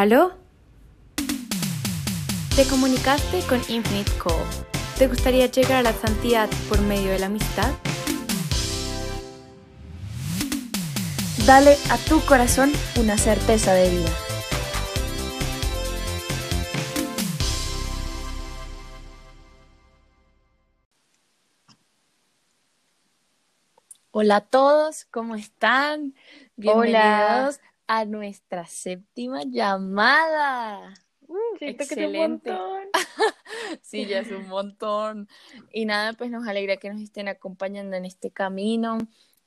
¿Aló? 0.00 0.32
Te 2.56 2.64
comunicaste 2.70 3.42
con 3.46 3.58
Infinite 3.68 4.10
Call. 4.12 4.46
¿Te 4.96 5.08
gustaría 5.08 5.44
llegar 5.44 5.80
a 5.80 5.82
la 5.82 5.92
santidad 5.92 6.48
por 6.70 6.80
medio 6.80 7.10
de 7.10 7.18
la 7.18 7.26
amistad? 7.26 7.70
Dale 11.46 11.76
a 11.90 11.98
tu 12.08 12.18
corazón 12.24 12.72
una 12.98 13.18
certeza 13.18 13.74
de 13.74 13.90
vida. 13.90 14.10
Hola 24.12 24.36
a 24.36 24.40
todos, 24.40 25.04
¿cómo 25.10 25.36
están? 25.36 26.14
Bienvenidos 26.56 27.60
a 27.90 28.04
nuestra 28.04 28.66
séptima 28.66 29.42
llamada. 29.42 30.94
Uh, 31.26 31.56
excelente. 31.58 32.56
sí, 33.82 34.06
ya 34.06 34.20
es 34.20 34.30
un 34.30 34.46
montón. 34.46 35.28
Y 35.72 35.86
nada, 35.86 36.12
pues 36.12 36.30
nos 36.30 36.46
alegra 36.46 36.76
que 36.76 36.88
nos 36.88 37.02
estén 37.02 37.26
acompañando 37.26 37.96
en 37.96 38.04
este 38.04 38.30
camino, 38.30 38.98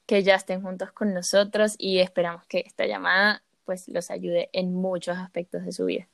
que 0.06 0.24
ya 0.24 0.36
estén 0.36 0.62
juntos 0.62 0.92
con 0.92 1.14
nosotros 1.14 1.76
y 1.78 2.00
esperamos 2.00 2.46
que 2.48 2.66
esta 2.68 2.86
llamada 2.86 3.42
pues 3.64 3.88
los 3.88 4.12
ayude 4.12 4.50
en 4.52 4.74
muchos 4.74 5.18
aspectos 5.18 5.64
de 5.64 5.72
su 5.72 5.86
vida. 5.86 6.10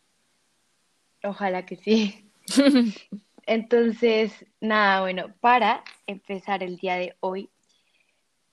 Ojalá 1.23 1.65
que 1.65 1.77
sí. 1.77 2.29
Entonces, 3.47 4.45
nada, 4.61 5.01
bueno, 5.01 5.33
para 5.39 5.83
empezar 6.05 6.61
el 6.61 6.77
día 6.77 6.93
de 6.93 7.15
hoy, 7.21 7.49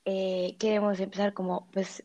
eh, 0.06 0.56
queremos 0.58 0.98
empezar 0.98 1.34
como 1.34 1.68
pues 1.72 2.02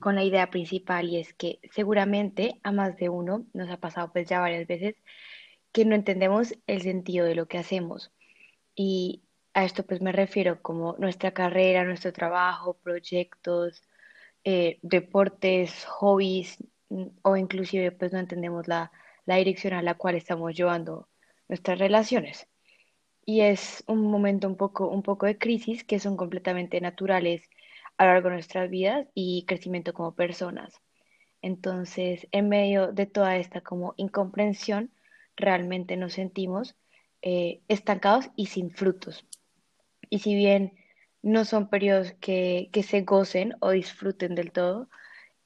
con 0.00 0.14
la 0.14 0.24
idea 0.24 0.50
principal 0.50 1.08
y 1.08 1.18
es 1.18 1.32
que 1.34 1.60
seguramente 1.72 2.60
a 2.62 2.72
más 2.72 2.96
de 2.96 3.08
uno 3.08 3.46
nos 3.54 3.70
ha 3.70 3.78
pasado 3.78 4.12
pues 4.12 4.28
ya 4.28 4.40
varias 4.40 4.66
veces 4.66 4.96
que 5.72 5.84
no 5.84 5.94
entendemos 5.94 6.54
el 6.66 6.82
sentido 6.82 7.26
de 7.26 7.34
lo 7.34 7.46
que 7.48 7.58
hacemos. 7.58 8.12
Y 8.74 9.22
a 9.54 9.64
esto 9.64 9.84
pues 9.84 10.00
me 10.02 10.12
refiero 10.12 10.62
como 10.62 10.96
nuestra 10.98 11.32
carrera, 11.32 11.84
nuestro 11.84 12.12
trabajo, 12.12 12.74
proyectos, 12.82 13.82
eh, 14.44 14.78
deportes, 14.82 15.84
hobbies 15.86 16.58
mm, 16.88 17.06
o 17.22 17.36
inclusive 17.36 17.92
pues 17.92 18.12
no 18.12 18.18
entendemos 18.20 18.68
la, 18.68 18.92
la 19.26 19.36
dirección 19.36 19.74
a 19.74 19.82
la 19.82 19.94
cual 19.94 20.14
estamos 20.16 20.54
llevando 20.56 21.08
nuestras 21.48 21.78
relaciones. 21.78 22.48
Y 23.24 23.42
es 23.42 23.84
un 23.88 24.02
momento 24.10 24.46
un 24.48 24.56
poco, 24.56 24.88
un 24.88 25.02
poco 25.02 25.26
de 25.26 25.38
crisis 25.38 25.84
que 25.84 25.98
son 25.98 26.16
completamente 26.16 26.80
naturales 26.80 27.42
a 27.98 28.04
lo 28.04 28.12
largo 28.12 28.28
de 28.28 28.34
nuestras 28.36 28.70
vidas 28.70 29.06
y 29.14 29.44
crecimiento 29.46 29.92
como 29.92 30.14
personas. 30.14 30.80
Entonces, 31.42 32.26
en 32.32 32.48
medio 32.48 32.92
de 32.92 33.06
toda 33.06 33.36
esta 33.36 33.60
como 33.60 33.94
incomprensión, 33.96 34.90
realmente 35.36 35.96
nos 35.96 36.14
sentimos 36.14 36.76
eh, 37.22 37.60
estancados 37.68 38.30
y 38.36 38.46
sin 38.46 38.70
frutos. 38.70 39.26
Y 40.10 40.20
si 40.20 40.34
bien 40.34 40.74
no 41.22 41.44
son 41.44 41.68
periodos 41.68 42.12
que, 42.20 42.68
que 42.72 42.82
se 42.82 43.02
gocen 43.02 43.54
o 43.60 43.70
disfruten 43.70 44.34
del 44.34 44.52
todo, 44.52 44.88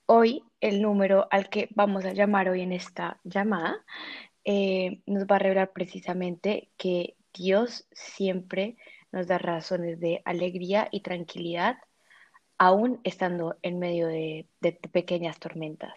hoy 0.07 0.43
el 0.61 0.83
número 0.83 1.29
al 1.31 1.49
que 1.49 1.69
vamos 1.75 2.05
a 2.05 2.13
llamar 2.13 2.49
hoy 2.49 2.63
en 2.63 2.73
esta 2.73 3.21
llamada 3.25 3.85
eh, 4.45 5.03
nos 5.07 5.25
va 5.27 5.37
a 5.37 5.39
revelar 5.39 5.73
precisamente 5.73 6.71
que 6.77 7.17
Dios 7.33 7.87
siempre 7.93 8.77
nos 9.13 9.27
da 9.27 9.39
razones 9.39 10.01
de 10.01 10.23
alegría 10.25 10.89
y 10.91 11.01
tranquilidad, 11.01 11.79
aún 12.61 13.01
estando 13.05 13.57
en 13.63 13.79
medio 13.79 14.07
de, 14.07 14.47
pequeñas 14.93 15.39
tormentas. 15.39 15.95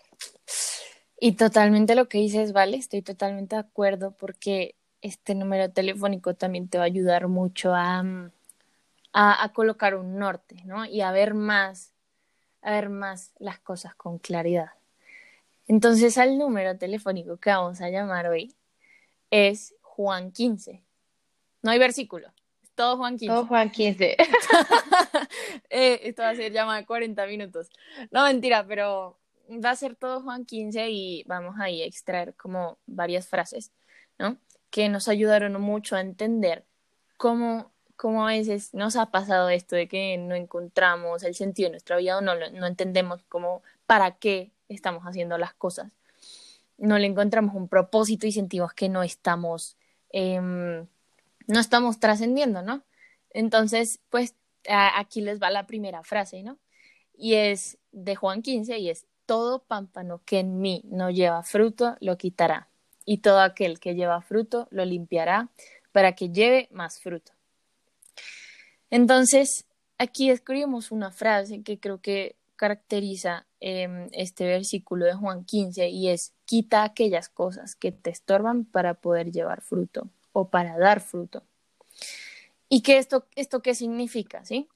Y 1.20 1.33
totalmente 1.33 1.94
lo 1.94 2.08
que 2.08 2.20
dices, 2.20 2.53
vale, 2.53 2.78
estoy 2.78 3.02
totalmente 3.02 3.58
de 3.58 3.60
acuerdo 3.60 4.15
porque 4.15 4.76
este 5.02 5.36
número 5.36 5.70
telefónico 5.71 6.36
también 6.36 6.70
te 6.70 6.77
va 6.77 6.86
a 6.86 6.88
ayudar 6.88 7.27
mucho 7.27 7.76
a, 7.76 7.99
a, 9.11 9.43
a, 9.43 9.49
colocar 9.52 9.95
un 9.95 10.17
norte, 10.17 10.55
¿no? 10.64 10.86
Y 10.86 11.02
a 11.02 11.11
ver 11.11 11.33
más, 11.33 11.92
a 12.61 12.71
ver 12.71 12.88
más 12.88 13.33
las 13.39 13.59
cosas 13.59 13.93
con 13.95 14.17
claridad. 14.17 14.70
Entonces, 15.67 16.17
al 16.17 16.38
número 16.38 16.77
telefónico 16.77 17.36
que 17.36 17.49
vamos 17.49 17.82
a 17.82 17.89
llamar 17.89 18.27
hoy 18.27 18.55
es 19.32 19.76
Juan 19.82 20.32
15. 20.32 20.82
No 21.61 21.71
hay 21.71 21.80
versículo. 21.80 22.32
Todo 22.76 22.98
Juan 22.98 23.17
15. 23.17 23.34
Todo 23.34 23.45
Juan 23.45 23.70
15. 23.70 24.17
eh, 25.70 26.00
esto 26.04 26.23
va 26.23 26.30
a 26.30 26.36
ser 26.36 26.52
llamada 26.52 26.80
de 26.80 26.86
40 26.86 27.26
minutos. 27.28 27.70
No, 28.11 28.23
mentira, 28.23 28.66
pero 28.67 29.20
va 29.50 29.72
a 29.72 29.76
ser 29.76 29.95
todo 29.95 30.22
Juan 30.22 30.45
15 30.45 30.89
y 30.89 31.23
vamos 31.28 31.56
ahí 31.60 31.82
a 31.82 31.86
extraer 31.86 32.33
como 32.36 32.78
varias 32.86 33.28
frases, 33.28 33.72
¿no? 34.17 34.38
Que 34.72 34.89
nos 34.89 35.08
ayudaron 35.08 35.60
mucho 35.62 35.95
a 35.95 36.02
entender 36.02 36.66
cómo, 37.17 37.72
cómo 37.95 38.28
a 38.28 38.32
veces 38.32 38.73
nos 38.73 38.95
ha 38.95 39.12
pasado 39.12 39.50
esto 39.50 39.76
de 39.76 39.88
que 39.88 40.17
no 40.17 40.33
encontramos 40.33 41.23
el 41.23 41.36
sentido 41.36 41.67
de 41.67 41.73
nuestra 41.73 41.98
vida 41.98 42.17
o 42.17 42.22
no, 42.22 42.33
no 42.36 42.66
entendemos 42.66 43.23
cómo, 43.30 43.62
para 43.86 44.17
qué 44.17 44.52
estamos 44.67 45.04
haciendo 45.04 45.38
las 45.38 45.54
cosas. 45.54 45.92
No 46.78 46.98
le 46.98 47.06
encontramos 47.06 47.54
un 47.54 47.67
propósito 47.67 48.26
y 48.26 48.32
sentimos 48.32 48.73
que 48.73 48.89
no 48.89 49.04
estamos 49.04 49.78
eh, 50.10 50.86
no 51.48 51.59
estamos 51.59 51.99
trascendiendo, 51.99 52.61
¿no? 52.61 52.83
Entonces, 53.30 53.99
pues 54.09 54.36
aquí 54.70 55.21
les 55.21 55.42
va 55.42 55.49
la 55.49 55.65
primera 55.67 56.04
frase, 56.04 56.43
¿no? 56.43 56.59
Y 57.15 57.36
es 57.36 57.77
de 57.92 58.15
Juan 58.15 58.42
15 58.42 58.77
y 58.80 58.89
es, 58.89 59.05
todo 59.26 59.64
pámpano 59.64 60.21
que 60.26 60.39
en 60.39 60.59
mí 60.59 60.83
no 60.86 61.09
lleva 61.09 61.43
fruto, 61.43 61.95
lo 62.02 62.17
quitará, 62.17 62.70
y 63.05 63.20
todo 63.20 63.39
aquel 63.39 63.80
que 63.80 63.95
lleva 63.95 64.21
fruto, 64.21 64.67
lo 64.71 64.86
limpiará, 64.86 65.49
para 65.92 66.14
que 66.14 66.30
lleve 66.30 66.67
más 66.71 66.99
fruto. 66.99 67.32
Entonces, 68.89 69.65
aquí 69.98 70.30
escribimos 70.30 70.92
una 70.92 71.11
frase 71.11 71.64
que 71.64 71.80
creo 71.80 72.02
que 72.02 72.36
caracteriza 72.55 73.48
em, 73.59 74.09
este 74.11 74.45
versículo 74.45 75.05
de 75.05 75.14
Juan 75.14 75.45
15 75.45 75.89
y 75.89 76.09
es, 76.09 76.33
quita 76.45 76.83
aquellas 76.83 77.30
cosas 77.30 77.76
que 77.76 77.92
te 77.92 78.09
estorban 78.09 78.65
para 78.65 78.95
poder 78.95 79.32
llevar 79.32 79.61
fruto 79.61 80.09
o 80.33 80.49
para 80.49 80.77
dar 80.77 80.99
fruto. 80.99 81.44
¿Y 82.67 82.82
qué 82.82 82.98
esto, 82.98 83.27
esto 83.36 83.61
qué 83.61 83.76
significa? 83.76 84.44
¿sí? 84.44 84.67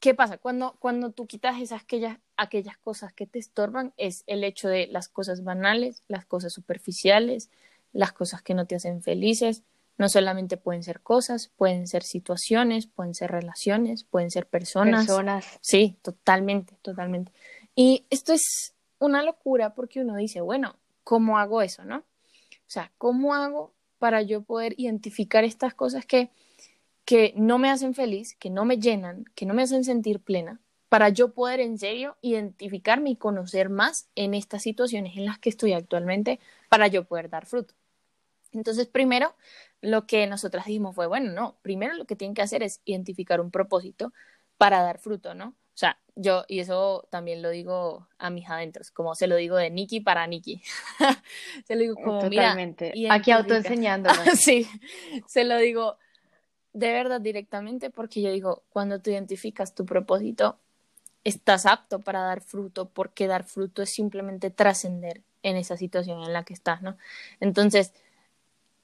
¿Qué 0.00 0.14
pasa? 0.14 0.38
Cuando, 0.38 0.76
cuando 0.78 1.10
tú 1.10 1.26
quitas 1.26 1.60
esas, 1.60 1.82
aquellas, 1.82 2.18
aquellas 2.36 2.78
cosas 2.78 3.12
que 3.12 3.26
te 3.26 3.38
estorban, 3.38 3.92
es 3.96 4.24
el 4.26 4.44
hecho 4.44 4.68
de 4.68 4.86
las 4.86 5.08
cosas 5.08 5.44
banales, 5.44 6.02
las 6.08 6.24
cosas 6.26 6.52
superficiales, 6.52 7.50
las 7.92 8.12
cosas 8.12 8.42
que 8.42 8.54
no 8.54 8.66
te 8.66 8.76
hacen 8.76 9.02
felices. 9.02 9.62
No 9.98 10.08
solamente 10.10 10.58
pueden 10.58 10.82
ser 10.82 11.00
cosas, 11.00 11.48
pueden 11.56 11.86
ser 11.86 12.02
situaciones, 12.02 12.86
pueden 12.86 13.14
ser 13.14 13.30
relaciones, 13.30 14.04
pueden 14.04 14.30
ser 14.30 14.46
personas. 14.46 15.06
Personas. 15.06 15.58
Sí, 15.62 15.98
totalmente, 16.02 16.76
totalmente. 16.82 17.32
Y 17.74 18.06
esto 18.10 18.34
es 18.34 18.74
una 18.98 19.22
locura 19.22 19.74
porque 19.74 20.00
uno 20.00 20.16
dice, 20.16 20.40
bueno, 20.40 20.76
¿cómo 21.02 21.38
hago 21.38 21.62
eso, 21.62 21.84
no? 21.84 22.04
O 22.66 22.70
sea, 22.70 22.92
¿cómo 22.98 23.34
hago 23.34 23.74
para 23.98 24.22
yo 24.22 24.42
poder 24.42 24.74
identificar 24.76 25.44
estas 25.44 25.74
cosas 25.74 26.04
que, 26.04 26.30
que 27.04 27.32
no 27.36 27.58
me 27.58 27.70
hacen 27.70 27.94
feliz, 27.94 28.34
que 28.36 28.50
no 28.50 28.64
me 28.64 28.78
llenan, 28.78 29.24
que 29.34 29.46
no 29.46 29.54
me 29.54 29.62
hacen 29.62 29.84
sentir 29.84 30.20
plena, 30.20 30.60
para 30.88 31.08
yo 31.08 31.32
poder 31.32 31.60
en 31.60 31.78
serio 31.78 32.16
identificarme 32.22 33.10
y 33.10 33.16
conocer 33.16 33.68
más 33.68 34.08
en 34.14 34.34
estas 34.34 34.62
situaciones 34.62 35.16
en 35.16 35.26
las 35.26 35.38
que 35.38 35.48
estoy 35.48 35.72
actualmente, 35.72 36.40
para 36.68 36.88
yo 36.88 37.04
poder 37.04 37.30
dar 37.30 37.46
fruto? 37.46 37.74
Entonces, 38.52 38.86
primero, 38.86 39.34
lo 39.80 40.06
que 40.06 40.26
nosotras 40.26 40.66
dijimos 40.66 40.94
fue, 40.94 41.06
bueno, 41.06 41.32
no, 41.32 41.58
primero 41.62 41.94
lo 41.94 42.06
que 42.06 42.16
tienen 42.16 42.34
que 42.34 42.42
hacer 42.42 42.62
es 42.62 42.80
identificar 42.84 43.40
un 43.40 43.50
propósito 43.50 44.12
para 44.56 44.82
dar 44.82 44.98
fruto, 44.98 45.34
¿no? 45.34 45.54
O 45.76 45.78
sea, 45.78 45.98
yo, 46.14 46.46
y 46.48 46.60
eso 46.60 47.06
también 47.10 47.42
lo 47.42 47.50
digo 47.50 48.08
a 48.16 48.30
mis 48.30 48.48
adentros, 48.48 48.90
como 48.90 49.14
se 49.14 49.26
lo 49.26 49.36
digo 49.36 49.56
de 49.56 49.68
Nikki 49.68 50.00
para 50.00 50.26
Nikki. 50.26 50.62
se 51.66 51.74
lo 51.74 51.82
digo 51.82 51.94
como, 51.96 52.20
Totalmente. 52.20 52.92
mira. 52.94 53.12
Aquí 53.12 53.30
autoenseñándonos. 53.30 54.24
sí, 54.40 54.66
se 55.26 55.44
lo 55.44 55.58
digo 55.58 55.98
de 56.72 56.92
verdad 56.92 57.20
directamente 57.20 57.90
porque 57.90 58.22
yo 58.22 58.32
digo, 58.32 58.62
cuando 58.70 59.02
tú 59.02 59.10
identificas 59.10 59.74
tu 59.74 59.84
propósito, 59.84 60.58
estás 61.24 61.66
apto 61.66 62.00
para 62.00 62.20
dar 62.20 62.40
fruto, 62.40 62.88
porque 62.88 63.26
dar 63.26 63.44
fruto 63.44 63.82
es 63.82 63.90
simplemente 63.90 64.50
trascender 64.50 65.22
en 65.42 65.56
esa 65.56 65.76
situación 65.76 66.22
en 66.22 66.32
la 66.32 66.44
que 66.44 66.54
estás, 66.54 66.80
¿no? 66.80 66.96
Entonces, 67.40 67.92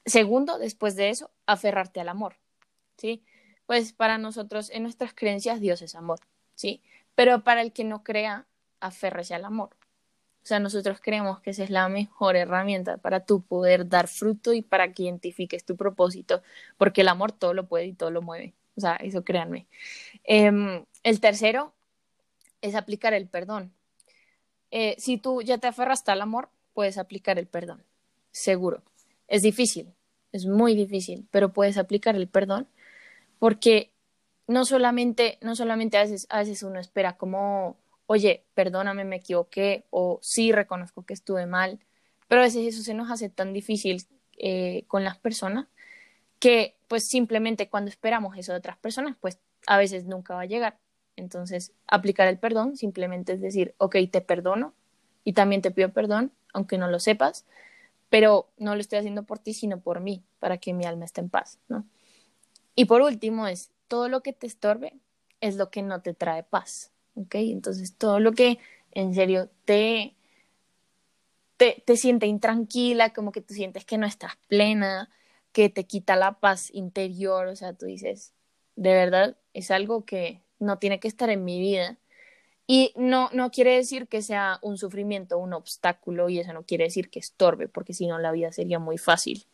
segundo, 0.04 0.58
después 0.58 0.94
de 0.94 1.08
eso, 1.08 1.30
aferrarte 1.46 2.00
al 2.00 2.10
amor, 2.10 2.36
¿sí? 2.98 3.24
Pues 3.64 3.94
para 3.94 4.18
nosotros, 4.18 4.68
en 4.68 4.82
nuestras 4.82 5.14
creencias, 5.14 5.58
Dios 5.58 5.80
es 5.80 5.94
amor. 5.94 6.20
¿Sí? 6.62 6.82
Pero 7.16 7.44
para 7.44 7.62
el 7.62 7.72
que 7.72 7.84
no 7.84 8.04
crea, 8.04 8.46
aférrese 8.80 9.34
al 9.34 9.44
amor. 9.46 9.70
O 10.44 10.46
sea, 10.46 10.60
nosotros 10.60 11.00
creemos 11.02 11.40
que 11.40 11.50
esa 11.50 11.64
es 11.64 11.70
la 11.70 11.88
mejor 11.88 12.36
herramienta 12.36 12.98
para 12.98 13.26
tú 13.26 13.42
poder 13.42 13.88
dar 13.88 14.08
fruto 14.08 14.52
y 14.54 14.62
para 14.62 14.92
que 14.92 15.04
identifiques 15.04 15.64
tu 15.64 15.76
propósito, 15.76 16.42
porque 16.78 17.02
el 17.02 17.08
amor 17.08 17.32
todo 17.32 17.54
lo 17.54 17.68
puede 17.68 17.86
y 17.86 17.94
todo 17.94 18.10
lo 18.12 18.22
mueve. 18.22 18.54
O 18.76 18.80
sea, 18.80 18.96
eso 18.96 19.24
créanme. 19.24 19.66
Em, 20.24 20.84
el 21.04 21.20
tercero 21.20 21.74
es 22.62 22.74
aplicar 22.76 23.14
el 23.14 23.28
perdón. 23.28 23.72
eh, 24.70 24.96
si 24.98 25.18
tú 25.18 25.42
ya 25.42 25.58
te 25.58 25.66
aferraste 25.68 26.10
al 26.12 26.22
amor, 26.22 26.48
puedes 26.74 26.98
aplicar 26.98 27.38
el 27.38 27.46
perdón, 27.46 27.82
seguro. 28.32 28.82
Es 29.28 29.42
difícil, 29.42 29.92
es 30.32 30.46
muy 30.46 30.74
difícil, 30.74 31.26
pero 31.30 31.52
puedes 31.52 31.78
aplicar 31.78 32.16
el 32.16 32.28
perdón 32.28 32.68
porque 33.40 33.91
no 34.46 34.64
solamente, 34.64 35.38
no 35.40 35.54
solamente 35.56 35.96
a 35.96 36.02
veces, 36.02 36.26
a 36.30 36.38
veces 36.38 36.62
uno 36.62 36.80
espera 36.80 37.16
como, 37.16 37.76
oye, 38.06 38.44
perdóname, 38.54 39.04
me 39.04 39.16
equivoqué, 39.16 39.84
o 39.90 40.18
sí 40.22 40.52
reconozco 40.52 41.04
que 41.04 41.14
estuve 41.14 41.46
mal, 41.46 41.80
pero 42.28 42.40
a 42.40 42.44
veces 42.44 42.66
eso 42.66 42.82
se 42.82 42.94
nos 42.94 43.10
hace 43.10 43.28
tan 43.28 43.52
difícil 43.52 44.04
eh, 44.38 44.84
con 44.88 45.04
las 45.04 45.18
personas 45.18 45.68
que 46.38 46.76
pues 46.88 47.08
simplemente 47.08 47.68
cuando 47.68 47.88
esperamos 47.88 48.36
eso 48.36 48.52
de 48.52 48.58
otras 48.58 48.76
personas, 48.76 49.16
pues 49.20 49.38
a 49.66 49.78
veces 49.78 50.06
nunca 50.06 50.34
va 50.34 50.42
a 50.42 50.46
llegar. 50.46 50.78
Entonces, 51.14 51.72
aplicar 51.86 52.26
el 52.26 52.38
perdón 52.38 52.76
simplemente 52.76 53.34
es 53.34 53.40
decir, 53.40 53.74
ok, 53.78 53.96
te 54.10 54.20
perdono 54.20 54.74
y 55.24 55.34
también 55.34 55.62
te 55.62 55.70
pido 55.70 55.92
perdón, 55.92 56.32
aunque 56.52 56.78
no 56.78 56.88
lo 56.88 56.98
sepas, 56.98 57.46
pero 58.08 58.50
no 58.58 58.74
lo 58.74 58.80
estoy 58.80 58.98
haciendo 58.98 59.22
por 59.22 59.38
ti, 59.38 59.54
sino 59.54 59.80
por 59.80 60.00
mí, 60.00 60.24
para 60.38 60.58
que 60.58 60.74
mi 60.74 60.84
alma 60.84 61.04
esté 61.04 61.20
en 61.20 61.30
paz, 61.30 61.58
¿no? 61.68 61.86
Y 62.74 62.86
por 62.86 63.02
último 63.02 63.46
es, 63.46 63.70
todo 63.88 64.08
lo 64.08 64.22
que 64.22 64.32
te 64.32 64.46
estorbe 64.46 64.94
es 65.40 65.56
lo 65.56 65.70
que 65.70 65.82
no 65.82 66.02
te 66.02 66.14
trae 66.14 66.42
paz, 66.42 66.92
¿ok? 67.14 67.34
Entonces, 67.36 67.96
todo 67.96 68.20
lo 68.20 68.32
que 68.32 68.58
en 68.92 69.14
serio 69.14 69.50
te, 69.64 70.14
te, 71.56 71.82
te 71.84 71.96
siente 71.96 72.26
intranquila, 72.26 73.12
como 73.12 73.32
que 73.32 73.40
tú 73.40 73.54
sientes 73.54 73.84
que 73.84 73.98
no 73.98 74.06
estás 74.06 74.36
plena, 74.48 75.10
que 75.52 75.68
te 75.68 75.84
quita 75.84 76.16
la 76.16 76.40
paz 76.40 76.70
interior, 76.72 77.46
o 77.46 77.56
sea, 77.56 77.74
tú 77.74 77.86
dices, 77.86 78.32
de 78.76 78.92
verdad, 78.94 79.36
es 79.52 79.70
algo 79.70 80.04
que 80.04 80.42
no 80.58 80.78
tiene 80.78 80.98
que 81.00 81.08
estar 81.08 81.30
en 81.30 81.44
mi 81.44 81.60
vida. 81.60 81.98
Y 82.66 82.92
no, 82.96 83.28
no 83.32 83.50
quiere 83.50 83.74
decir 83.74 84.06
que 84.08 84.22
sea 84.22 84.58
un 84.62 84.78
sufrimiento, 84.78 85.36
un 85.38 85.52
obstáculo, 85.52 86.28
y 86.28 86.38
eso 86.38 86.52
no 86.52 86.62
quiere 86.62 86.84
decir 86.84 87.10
que 87.10 87.18
estorbe, 87.18 87.68
porque 87.68 87.92
si 87.92 88.06
no 88.06 88.18
la 88.18 88.32
vida 88.32 88.52
sería 88.52 88.78
muy 88.78 88.98
fácil, 88.98 89.44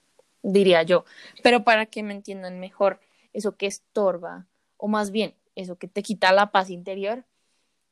diría 0.42 0.82
yo. 0.82 1.04
Pero 1.42 1.64
para 1.64 1.86
que 1.86 2.02
me 2.02 2.12
entiendan 2.14 2.60
mejor, 2.60 3.00
eso 3.32 3.56
que 3.56 3.66
estorba, 3.66 4.46
o 4.76 4.88
más 4.88 5.10
bien, 5.10 5.34
eso 5.54 5.76
que 5.76 5.88
te 5.88 6.02
quita 6.02 6.32
la 6.32 6.50
paz 6.50 6.70
interior, 6.70 7.24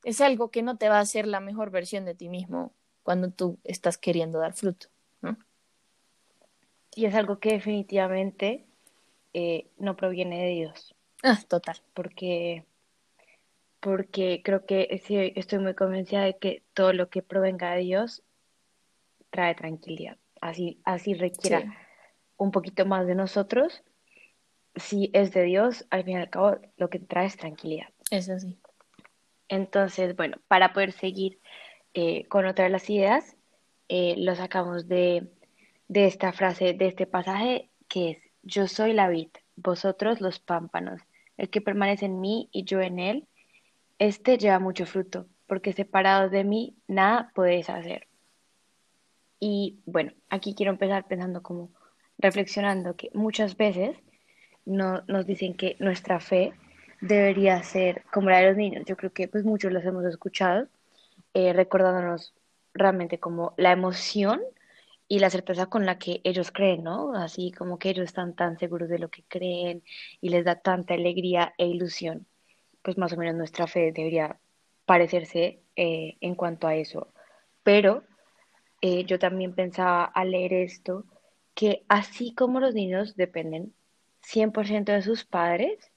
es 0.05 0.21
algo 0.21 0.51
que 0.51 0.63
no 0.63 0.77
te 0.77 0.89
va 0.89 0.99
a 0.99 1.01
hacer 1.01 1.27
la 1.27 1.41
mejor 1.41 1.71
versión 1.71 2.05
de 2.05 2.15
ti 2.15 2.29
mismo 2.29 2.73
cuando 3.03 3.31
tú 3.31 3.59
estás 3.65 3.99
queriendo 3.99 4.39
dar 4.39 4.53
fruto. 4.53 4.89
¿no? 5.21 5.37
Y 6.95 7.07
es 7.07 7.15
algo 7.15 7.39
que 7.39 7.51
definitivamente 7.51 8.65
eh, 9.35 9.67
no 9.79 9.97
proviene 9.97 10.43
de 10.43 10.51
Dios. 10.51 10.95
Ah, 11.23 11.39
total. 11.49 11.77
Porque, 11.93 12.65
porque 13.81 14.43
creo 14.45 14.65
que 14.65 15.03
sí, 15.05 15.33
estoy 15.35 15.59
muy 15.59 15.75
convencida 15.75 16.23
de 16.23 16.37
que 16.37 16.63
todo 16.73 16.93
lo 16.93 17.09
que 17.11 17.23
provenga 17.23 17.73
de 17.73 17.81
Dios 17.81 18.23
trae 19.31 19.55
tranquilidad. 19.55 20.17
Así, 20.41 20.81
así 20.85 21.15
requiera 21.15 21.61
Sí. 21.61 21.69
un 22.37 22.51
poquito 22.51 22.87
más 22.87 23.07
de 23.07 23.15
nosotros. 23.15 23.83
Si 24.77 25.11
es 25.13 25.33
de 25.33 25.43
Dios, 25.45 25.87
al 25.91 26.05
fin 26.05 26.15
y 26.15 26.21
al 26.21 26.31
cabo, 26.31 26.59
lo 26.77 26.91
que 26.91 26.99
trae 26.99 27.27
es 27.27 27.37
tranquilidad. 27.37 27.89
Es 28.11 28.29
así. 28.29 28.59
Entonces, 29.49 30.17
bueno, 30.17 30.39
para 30.49 30.73
poder 30.73 30.93
seguir 30.93 31.39
eh, 31.95 32.27
con 32.29 32.47
otra 32.47 32.65
de 32.65 32.71
las 32.71 32.89
ideas, 32.91 33.37
eh, 33.89 34.15
lo 34.19 34.35
sacamos 34.35 34.89
de, 34.89 35.29
de 35.89 36.07
esta 36.07 36.33
frase, 36.33 36.75
de 36.75 36.89
este 36.89 37.07
pasaje, 37.07 37.71
que 37.89 38.11
es, 38.11 38.19
yo 38.43 38.69
soy 38.69 38.93
la 38.93 39.09
vid, 39.09 39.29
vosotros 39.57 40.21
los 40.21 40.41
pámpanos, 40.41 41.01
el 41.37 41.51
que 41.51 41.61
permanece 41.61 42.07
en 42.07 42.21
mí 42.21 42.49
y 42.53 42.65
yo 42.65 42.81
en 42.81 42.99
él, 42.99 43.27
este 43.99 44.39
lleva 44.39 44.59
mucho 44.59 44.87
fruto, 44.87 45.27
porque 45.47 45.73
separados 45.73 46.31
de 46.31 46.45
mí 46.45 46.77
nada 46.87 47.33
podéis 47.35 47.71
hacer. 47.71 48.09
Y 49.41 49.79
bueno, 49.87 50.13
aquí 50.29 50.55
quiero 50.55 50.73
empezar 50.73 51.07
pensando 51.07 51.43
como, 51.43 51.71
reflexionando 52.19 52.97
que 52.97 53.11
muchas 53.15 53.57
veces 53.57 53.97
no, 54.67 55.03
nos 55.07 55.27
dicen 55.27 55.55
que 55.55 55.77
nuestra 55.79 56.21
fe 56.21 56.53
debería 57.01 57.63
ser 57.63 58.05
como 58.13 58.31
la 58.31 58.39
de 58.39 58.49
los 58.49 58.57
niños. 58.57 58.85
Yo 58.87 58.97
creo 58.97 59.13
que 59.13 59.29
pues 59.29 59.45
muchos 59.45 59.73
los 59.73 59.85
hemos 59.85 60.05
escuchado, 60.05 60.69
eh, 61.35 61.53
recordándonos 61.53 62.35
realmente 62.75 63.19
como 63.19 63.55
la 63.57 63.73
emoción 63.73 64.41
y 65.09 65.21
la 65.21 65.31
certeza 65.31 65.67
con 65.67 65.87
la 65.87 65.99
que 65.99 66.21
ellos 66.25 66.51
creen, 66.51 66.83
¿no? 66.85 67.15
Así 67.15 67.53
como 67.53 67.79
que 67.79 67.91
ellos 67.91 68.05
están 68.05 68.35
tan 68.35 68.59
seguros 68.59 68.89
de 68.89 68.99
lo 68.99 69.09
que 69.09 69.25
creen 69.29 69.83
y 70.21 70.31
les 70.31 70.45
da 70.45 70.57
tanta 70.57 70.95
alegría 70.95 71.55
e 71.59 71.67
ilusión. 71.67 72.27
Pues 72.83 72.99
más 72.99 73.13
o 73.13 73.17
menos 73.17 73.37
nuestra 73.37 73.67
fe 73.67 73.93
debería 73.93 74.39
parecerse 74.85 75.61
eh, 75.77 76.17
en 76.21 76.35
cuanto 76.35 76.67
a 76.67 76.77
eso. 76.77 77.13
Pero 77.63 78.03
eh, 78.81 79.05
yo 79.05 79.19
también 79.19 79.55
pensaba 79.55 80.05
al 80.05 80.33
leer 80.33 80.53
esto 80.55 81.05
que 81.55 81.85
así 81.89 82.35
como 82.35 82.61
los 82.61 82.75
niños 82.75 83.17
dependen 83.17 83.75
100% 84.27 84.93
de 84.93 85.03
sus 85.03 85.25
padres, 85.25 85.93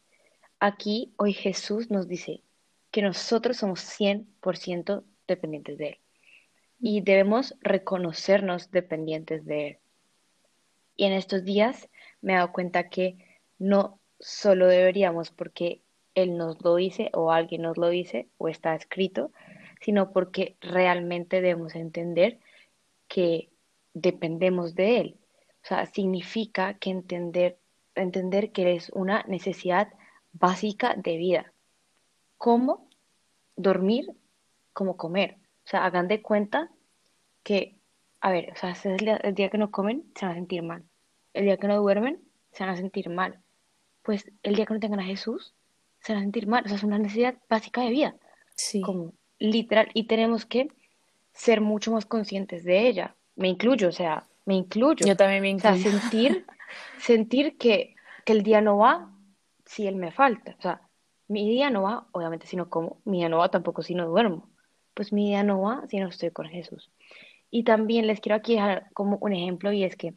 aquí 0.59 1.13
hoy 1.17 1.33
Jesús 1.33 1.89
nos 1.89 2.07
dice 2.07 2.43
que 2.91 3.01
nosotros 3.01 3.57
somos 3.57 3.81
100% 3.81 5.03
dependientes 5.27 5.77
de 5.77 5.87
Él 5.87 5.97
y 6.79 7.01
debemos 7.01 7.55
reconocernos 7.61 8.71
dependientes 8.71 9.45
de 9.45 9.67
Él. 9.67 9.77
Y 10.95 11.05
en 11.05 11.13
estos 11.13 11.43
días 11.43 11.89
me 12.21 12.33
he 12.33 12.35
dado 12.35 12.51
cuenta 12.51 12.89
que 12.89 13.17
no 13.57 13.99
solo 14.19 14.67
deberíamos 14.67 15.31
porque 15.31 15.81
Él 16.15 16.37
nos 16.37 16.61
lo 16.63 16.75
dice 16.75 17.09
o 17.13 17.31
alguien 17.31 17.61
nos 17.63 17.77
lo 17.77 17.89
dice 17.89 18.27
o 18.37 18.49
está 18.49 18.75
escrito, 18.75 19.31
sino 19.81 20.11
porque 20.11 20.57
realmente 20.61 21.41
debemos 21.41 21.75
entender 21.75 22.39
que 23.07 23.49
dependemos 23.93 24.75
de 24.75 24.99
Él. 24.99 25.17
O 25.63 25.67
sea, 25.67 25.85
significa 25.85 26.73
que 26.75 26.89
entender, 26.89 27.58
entender 28.03 28.51
que 28.51 28.75
es 28.75 28.89
una 28.89 29.23
necesidad 29.27 29.89
básica 30.33 30.95
de 30.95 31.17
vida. 31.17 31.53
Como 32.37 32.87
dormir, 33.55 34.13
como 34.73 34.97
comer. 34.97 35.37
O 35.65 35.69
sea, 35.69 35.85
hagan 35.85 36.07
de 36.07 36.21
cuenta 36.21 36.69
que, 37.43 37.75
a 38.21 38.31
ver, 38.31 38.51
o 38.53 38.55
sea, 38.55 38.75
el 38.83 39.35
día, 39.35 39.49
que 39.49 39.57
no 39.57 39.71
comen, 39.71 40.05
se 40.15 40.25
van 40.25 40.33
a 40.33 40.37
sentir 40.37 40.63
mal. 40.63 40.83
El 41.33 41.45
día 41.45 41.57
que 41.57 41.67
no 41.67 41.77
duermen, 41.77 42.19
se 42.51 42.63
van 42.63 42.73
a 42.73 42.77
sentir 42.77 43.09
mal. 43.09 43.39
Pues 44.01 44.31
el 44.43 44.55
día 44.55 44.65
que 44.65 44.73
no 44.73 44.79
tengan 44.79 44.99
a 44.99 45.05
Jesús, 45.05 45.53
se 46.01 46.13
van 46.13 46.21
a 46.21 46.25
sentir 46.25 46.47
mal. 46.47 46.63
O 46.65 46.67
sea, 46.67 46.77
es 46.77 46.83
una 46.83 46.97
necesidad 46.97 47.35
básica 47.49 47.81
de 47.81 47.89
vida. 47.89 48.15
Sí. 48.55 48.81
Como 48.81 49.13
literal. 49.37 49.89
Y 49.93 50.03
tenemos 50.03 50.45
que 50.45 50.69
ser 51.33 51.61
mucho 51.61 51.91
más 51.91 52.05
conscientes 52.05 52.63
de 52.63 52.87
ella. 52.87 53.15
Me 53.35 53.47
incluyo, 53.47 53.89
o 53.89 53.91
sea, 53.91 54.25
me 54.45 54.55
incluyo. 54.55 55.05
Yo 55.05 55.15
también 55.15 55.41
me 55.41 55.55
O 55.55 55.59
sea, 55.59 55.75
incluyo. 55.75 55.99
sentir, 55.99 56.45
sentir 56.97 57.57
que, 57.57 57.95
que 58.25 58.33
el 58.33 58.43
día 58.43 58.61
no 58.61 58.77
va 58.77 59.11
si 59.65 59.87
él 59.87 59.95
me 59.95 60.11
falta. 60.11 60.55
O 60.57 60.61
sea, 60.61 60.81
mi 61.27 61.47
día 61.47 61.69
no 61.69 61.83
va, 61.83 62.07
obviamente, 62.11 62.47
si 62.47 62.57
no 62.57 62.69
como. 62.69 63.01
Mi 63.05 63.19
día 63.19 63.29
no 63.29 63.37
va 63.37 63.49
tampoco 63.49 63.83
si 63.83 63.95
no 63.95 64.07
duermo. 64.07 64.49
Pues 64.93 65.13
mi 65.13 65.27
día 65.27 65.43
no 65.43 65.61
va 65.61 65.83
si 65.87 65.99
no 65.99 66.07
estoy 66.07 66.31
con 66.31 66.47
Jesús. 66.47 66.91
Y 67.51 67.63
también 67.63 68.07
les 68.07 68.19
quiero 68.19 68.35
aquí 68.35 68.55
dejar 68.55 68.89
como 68.93 69.17
un 69.21 69.33
ejemplo 69.33 69.71
y 69.71 69.83
es 69.83 69.95
que, 69.95 70.15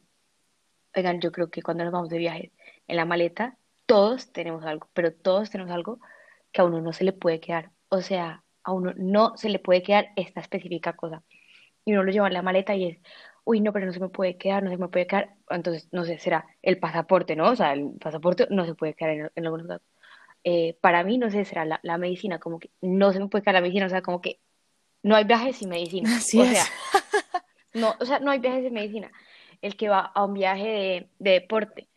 oigan, 0.95 1.21
yo 1.21 1.31
creo 1.31 1.49
que 1.49 1.61
cuando 1.61 1.83
nos 1.83 1.93
vamos 1.93 2.09
de 2.09 2.17
viaje 2.17 2.51
en 2.87 2.95
la 2.97 3.05
maleta, 3.05 3.57
todos 3.85 4.31
tenemos 4.31 4.65
algo, 4.65 4.89
pero 4.93 5.13
todos 5.13 5.49
tenemos 5.49 5.71
algo 5.71 5.99
que 6.51 6.61
a 6.61 6.65
uno 6.65 6.81
no 6.81 6.93
se 6.93 7.03
le 7.03 7.13
puede 7.13 7.39
quedar. 7.39 7.71
O 7.89 8.01
sea, 8.01 8.43
a 8.63 8.71
uno 8.71 8.93
no 8.95 9.37
se 9.37 9.49
le 9.49 9.59
puede 9.59 9.83
quedar 9.83 10.09
esta 10.15 10.41
específica 10.41 10.93
cosa. 10.93 11.23
Y 11.85 11.93
uno 11.93 12.03
lo 12.03 12.11
lleva 12.11 12.27
en 12.27 12.33
la 12.33 12.41
maleta 12.41 12.75
y 12.75 12.85
es, 12.85 12.99
uy, 13.45 13.61
no, 13.61 13.73
pero 13.73 13.85
no 13.85 13.93
se 13.93 13.99
me 13.99 14.09
puede 14.09 14.37
quedar, 14.37 14.63
no 14.63 14.69
se 14.69 14.77
me 14.77 14.87
puede 14.87 15.07
quedar. 15.07 15.35
Entonces, 15.49 15.87
no 15.91 16.05
sé, 16.05 16.17
será 16.19 16.45
el 16.61 16.79
pasaporte, 16.79 17.35
¿no? 17.35 17.49
O 17.49 17.55
sea, 17.55 17.73
el 17.73 17.91
pasaporte 17.99 18.47
no 18.49 18.65
se 18.65 18.75
puede 18.75 18.93
quedar 18.93 19.11
en, 19.11 19.31
en 19.35 19.45
algunos 19.45 19.67
casos. 19.67 19.87
Eh, 20.43 20.77
para 20.81 21.03
mí, 21.03 21.17
no 21.17 21.29
sé, 21.29 21.45
será 21.45 21.65
la, 21.65 21.79
la 21.83 21.97
medicina, 21.97 22.39
como 22.39 22.59
que 22.59 22.69
no 22.81 23.13
se 23.13 23.19
me 23.19 23.27
puede 23.27 23.43
quedar 23.43 23.55
la 23.55 23.61
medicina, 23.61 23.85
o 23.85 23.89
sea, 23.89 24.01
como 24.01 24.21
que 24.21 24.39
no 25.01 25.15
hay 25.15 25.23
viajes 25.25 25.57
sin 25.57 25.69
medicina. 25.69 26.09
Así 26.17 26.39
o 26.39 26.43
es. 26.43 26.51
sea, 26.51 26.65
no, 27.73 27.95
o 27.99 28.05
sea, 28.05 28.19
no 28.19 28.31
hay 28.31 28.39
viajes 28.39 28.63
sin 28.63 28.73
medicina. 28.73 29.11
El 29.61 29.77
que 29.77 29.89
va 29.89 29.99
a 29.99 30.25
un 30.25 30.33
viaje 30.33 30.67
de, 30.67 31.09
de 31.19 31.31
deporte, 31.31 31.87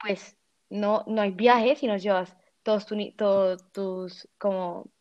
pues 0.00 0.36
no, 0.70 1.04
no 1.06 1.22
hay 1.22 1.32
viaje 1.32 1.76
si 1.76 1.86
no 1.86 1.96
llevas 1.96 2.36
todos, 2.62 2.86
tu, 2.86 2.96
todos 3.16 3.72
tus 3.72 4.28
como 4.38 4.91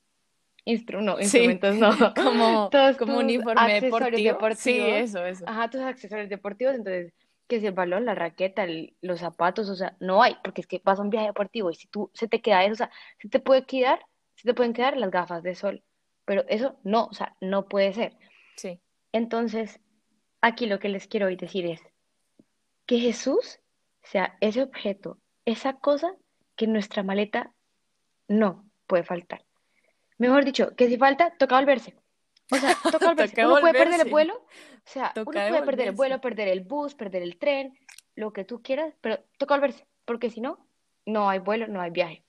instru 0.72 1.01
no, 1.01 1.18
Sí. 1.18 1.24
instrumentos, 1.24 1.75
no, 1.78 1.90
Como, 2.16 2.70
todos 2.72 2.98
como 2.98 3.18
uniforme 3.20 3.62
accesorios 3.62 4.22
deportivo. 4.24 4.56
Sí, 4.56 4.80
eso, 4.80 5.25
eso. 5.25 5.46
Ajá, 5.48 5.70
tus 5.70 5.82
accesorios 5.82 6.30
deportivos, 6.30 6.75
entonces, 6.75 7.13
que 7.48 7.58
es 7.58 7.63
el 7.63 7.74
balón, 7.74 8.06
la 8.06 8.16
raqueta, 8.16 8.63
el- 8.63 8.96
los 9.01 9.20
zapatos, 9.20 9.70
o 9.70 9.75
sea, 9.75 9.96
no 10.00 10.24
hay, 10.24 10.36
porque 10.44 10.62
es 10.62 10.68
que 10.68 10.82
vas 10.84 11.00
a 11.00 11.01
un 11.01 11.10
viaje 11.10 11.28
deportivo 11.28 11.70
y 11.72 11.75
si 11.75 11.88
tú 11.88 12.10
se 12.13 12.28
te 12.28 12.42
queda 12.42 12.63
eso, 12.63 12.74
o 12.74 12.78
sea, 12.78 12.92
se 13.20 13.30
te 13.30 13.40
puede 13.40 13.66
quedar, 13.66 14.00
se 14.36 14.48
te 14.48 14.54
pueden 14.54 14.74
quedar 14.74 14.96
las 14.98 15.12
gafas 15.12 15.44
de 15.44 15.54
sol, 15.56 15.84
pero 16.25 16.44
eso 16.48 16.80
no, 16.84 17.06
o 17.06 17.13
sea, 17.13 17.36
no 17.42 17.68
puede 17.68 17.94
ser. 17.94 18.16
Sí. 18.56 18.80
Entonces, 19.12 19.80
aquí 20.42 20.66
lo 20.66 20.80
que 20.80 20.90
les 20.90 21.08
quiero 21.08 21.28
hoy 21.28 21.36
decir 21.36 21.66
es 21.66 21.82
que 22.86 23.00
Jesús 23.00 23.60
sea 24.04 24.38
ese 24.42 24.62
objeto, 24.63 25.18
esa 25.46 25.74
cosa 25.74 26.13
que 26.56 26.66
en 26.66 26.74
nuestra 26.74 27.04
maleta 27.04 27.51
no 28.28 28.66
puede 28.88 29.04
faltar. 29.04 29.44
Mejor 30.22 30.46
dicho, 30.46 30.75
que 30.75 30.88
si 30.88 30.98
falta, 30.98 31.32
toca 31.40 31.56
volverse. 31.56 31.96
O 32.51 32.56
sea, 32.58 32.75
toca 32.92 33.08
volverse. 33.08 33.36
Toca 33.36 33.48
Uno 33.48 33.60
puede 33.60 33.74
perder 33.74 34.01
el 34.01 34.10
volverse. 34.10 34.12
vuelo, 34.12 34.36
o 34.36 34.82
sea, 34.86 35.12
Toca 35.16 35.32
uno 35.32 35.50
puede 35.50 35.63
perder 35.63 35.88
el 35.88 35.96
vuelo, 35.96 36.22
perder 36.22 36.48
el 36.50 36.62
bus, 36.62 36.94
perder 36.94 37.24
el 37.24 37.40
tren, 37.40 37.74
lo 38.16 38.32
que 38.32 38.44
tú 38.44 38.62
quieras, 38.62 38.94
pero 39.01 39.18
toca 39.40 39.56
volverse, 39.56 39.88
porque 40.06 40.30
si 40.30 40.40
no, 40.40 40.63
no 41.08 41.28
hay 41.28 41.40
vuelo, 41.40 41.68
no 41.68 41.82
hay 41.82 41.90
viaje. 41.90 42.24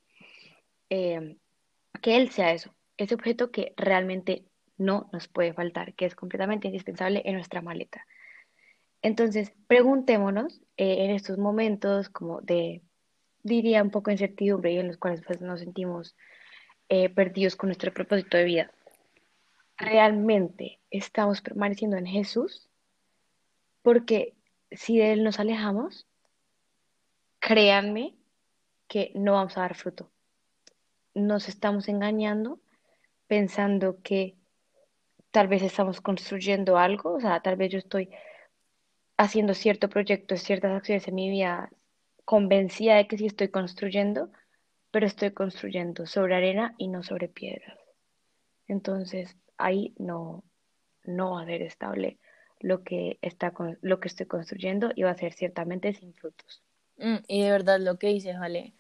Eh, 0.88 1.36
que 2.00 2.16
él 2.16 2.30
sea 2.30 2.52
eso, 2.52 2.74
ese 2.96 3.14
objeto 3.14 3.50
que 3.50 3.74
realmente 3.76 4.46
no 4.78 5.10
nos 5.12 5.28
puede 5.28 5.52
faltar, 5.52 5.92
que 5.92 6.06
es 6.06 6.14
completamente 6.14 6.68
indispensable 6.68 7.20
en 7.26 7.34
nuestra 7.34 7.60
maleta. 7.60 8.06
Entonces, 9.02 9.52
preguntémonos 9.66 10.62
eh, 10.78 11.04
en 11.04 11.10
estos 11.10 11.36
momentos 11.36 12.08
como 12.08 12.40
de, 12.40 12.80
diría, 13.42 13.82
un 13.82 13.90
poco 13.90 14.08
de 14.08 14.14
incertidumbre 14.14 14.72
y 14.72 14.78
en 14.78 14.88
los 14.88 14.96
cuales 14.96 15.20
pues, 15.26 15.42
nos 15.42 15.60
sentimos 15.60 16.16
eh, 16.88 17.08
perdidos 17.08 17.56
con 17.56 17.68
nuestro 17.68 17.92
propósito 17.92 18.36
de 18.36 18.44
vida. 18.44 18.72
¿Realmente 19.76 20.80
estamos 20.90 21.40
permaneciendo 21.40 21.96
en 21.96 22.06
Jesús? 22.06 22.68
Porque 23.82 24.34
si 24.70 24.98
de 24.98 25.12
Él 25.12 25.24
nos 25.24 25.40
alejamos, 25.40 26.06
créanme 27.38 28.14
que 28.88 29.10
no 29.14 29.32
vamos 29.32 29.56
a 29.56 29.62
dar 29.62 29.74
fruto. 29.74 30.10
Nos 31.14 31.48
estamos 31.48 31.88
engañando 31.88 32.60
pensando 33.26 34.02
que 34.02 34.36
tal 35.30 35.48
vez 35.48 35.62
estamos 35.62 36.00
construyendo 36.00 36.76
algo, 36.76 37.14
o 37.14 37.20
sea, 37.20 37.40
tal 37.40 37.56
vez 37.56 37.72
yo 37.72 37.78
estoy 37.78 38.10
haciendo 39.16 39.54
cierto 39.54 39.88
proyecto, 39.88 40.36
ciertas 40.36 40.72
acciones 40.72 41.08
en 41.08 41.14
mi 41.14 41.30
vida, 41.30 41.70
convencida 42.24 42.96
de 42.96 43.06
que 43.08 43.18
sí 43.18 43.26
estoy 43.26 43.48
construyendo, 43.48 44.30
pero 44.92 45.06
estoy 45.06 45.32
construyendo 45.32 46.06
sobre 46.06 46.36
arena 46.36 46.74
y 46.78 46.86
no 46.86 47.02
sobre 47.02 47.26
piedras. 47.26 47.78
Entonces, 48.68 49.36
ahí 49.56 49.94
no, 49.98 50.44
no 51.02 51.32
va 51.32 51.42
a 51.42 51.46
ser 51.46 51.62
estable 51.62 52.18
lo 52.60 52.84
que 52.84 53.18
está 53.22 53.50
con, 53.50 53.78
lo 53.82 53.98
que 53.98 54.06
estoy 54.06 54.26
construyendo 54.26 54.92
y 54.94 55.02
va 55.02 55.10
a 55.10 55.16
ser 55.16 55.32
ciertamente 55.32 55.92
sin 55.94 56.14
frutos. 56.14 56.62
Mm, 56.98 57.16
y 57.26 57.42
de 57.42 57.50
verdad 57.50 57.80
lo 57.80 57.98
que 57.98 58.08
dices, 58.08 58.38
vale, 58.38 58.74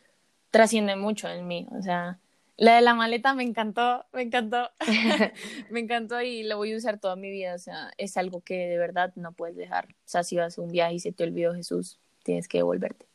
trasciende 0.50 0.94
mucho 0.96 1.28
en 1.28 1.48
mí. 1.48 1.66
O 1.72 1.82
sea, 1.82 2.18
la 2.58 2.76
de 2.76 2.82
la 2.82 2.94
maleta 2.94 3.34
me 3.34 3.42
encantó, 3.42 4.04
me 4.12 4.22
encantó, 4.22 4.70
me 5.70 5.80
encantó 5.80 6.20
y 6.20 6.44
lo 6.44 6.58
voy 6.58 6.74
a 6.74 6.76
usar 6.76 7.00
toda 7.00 7.16
mi 7.16 7.30
vida. 7.30 7.54
O 7.54 7.58
sea, 7.58 7.90
es 7.96 8.18
algo 8.18 8.42
que 8.42 8.68
de 8.68 8.78
verdad 8.78 9.12
no 9.16 9.32
puedes 9.32 9.56
dejar. 9.56 9.86
O 9.86 10.08
sea, 10.08 10.22
si 10.22 10.36
vas 10.36 10.58
a 10.58 10.62
un 10.62 10.70
viaje 10.70 10.94
y 10.94 11.00
se 11.00 11.10
te 11.10 11.24
olvidó 11.24 11.54
Jesús, 11.54 11.98
tienes 12.22 12.48
que 12.48 12.58
devolverte. 12.58 13.06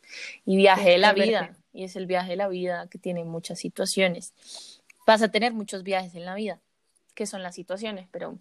Y 0.46 0.58
viaje 0.58 0.92
de 0.92 0.98
la 0.98 1.14
vida, 1.14 1.56
y 1.74 1.84
es 1.84 1.96
el 1.96 2.06
viaje 2.06 2.32
de 2.32 2.36
la 2.38 2.48
vida 2.48 2.88
que 2.90 2.98
tiene 2.98 3.24
muchas 3.24 3.60
situaciones. 3.60 4.34
Vas 5.06 5.22
a 5.22 5.30
tener 5.30 5.54
muchos 5.54 5.84
viajes 5.84 6.16
en 6.16 6.26
la 6.26 6.36
vida, 6.36 6.60
que 7.14 7.26
son 7.26 7.44
las 7.44 7.56
situaciones, 7.56 8.08
pero 8.12 8.38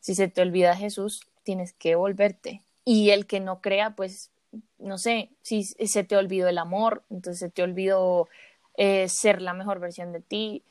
si 0.00 0.14
se 0.14 0.28
te 0.28 0.42
olvida 0.42 0.76
Jesús, 0.76 1.26
tienes 1.42 1.72
que 1.72 1.94
volverte. 1.94 2.62
Y 2.84 3.10
el 3.10 3.26
que 3.26 3.40
no 3.40 3.60
crea, 3.60 3.90
pues, 3.90 4.30
no 4.78 4.98
sé, 4.98 5.30
si 5.42 5.64
se 5.64 6.04
te 6.04 6.16
olvidó 6.16 6.48
el 6.48 6.58
amor, 6.58 7.02
entonces 7.10 7.38
se 7.38 7.50
te 7.50 7.62
olvidó 7.62 8.28
eh, 8.76 9.08
ser 9.08 9.42
la 9.42 9.52
mejor 9.52 9.78
versión 9.78 10.12
de 10.12 10.20
ti, 10.20 10.62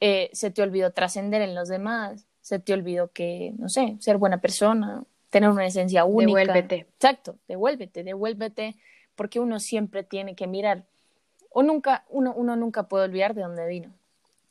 eh, 0.00 0.30
se 0.32 0.50
te 0.50 0.62
olvidó 0.62 0.92
trascender 0.92 1.42
en 1.42 1.54
los 1.54 1.68
demás, 1.68 2.26
se 2.40 2.58
te 2.58 2.72
olvidó 2.72 3.08
que, 3.08 3.52
no 3.58 3.68
sé, 3.68 3.96
ser 4.00 4.16
buena 4.16 4.40
persona, 4.40 5.04
tener 5.30 5.50
una 5.50 5.66
esencia 5.66 6.04
única. 6.04 6.40
Devuélvete. 6.40 6.86
Exacto, 6.94 7.38
devuélvete, 7.48 8.04
devuélvete, 8.04 8.76
porque 9.14 9.40
uno 9.40 9.60
siempre 9.60 10.02
tiene 10.04 10.34
que 10.34 10.46
mirar, 10.46 10.86
o 11.50 11.62
nunca, 11.62 12.04
uno, 12.08 12.32
uno 12.34 12.56
nunca 12.56 12.88
puede 12.88 13.04
olvidar 13.04 13.34
de 13.34 13.42
dónde 13.42 13.66
vino 13.66 13.92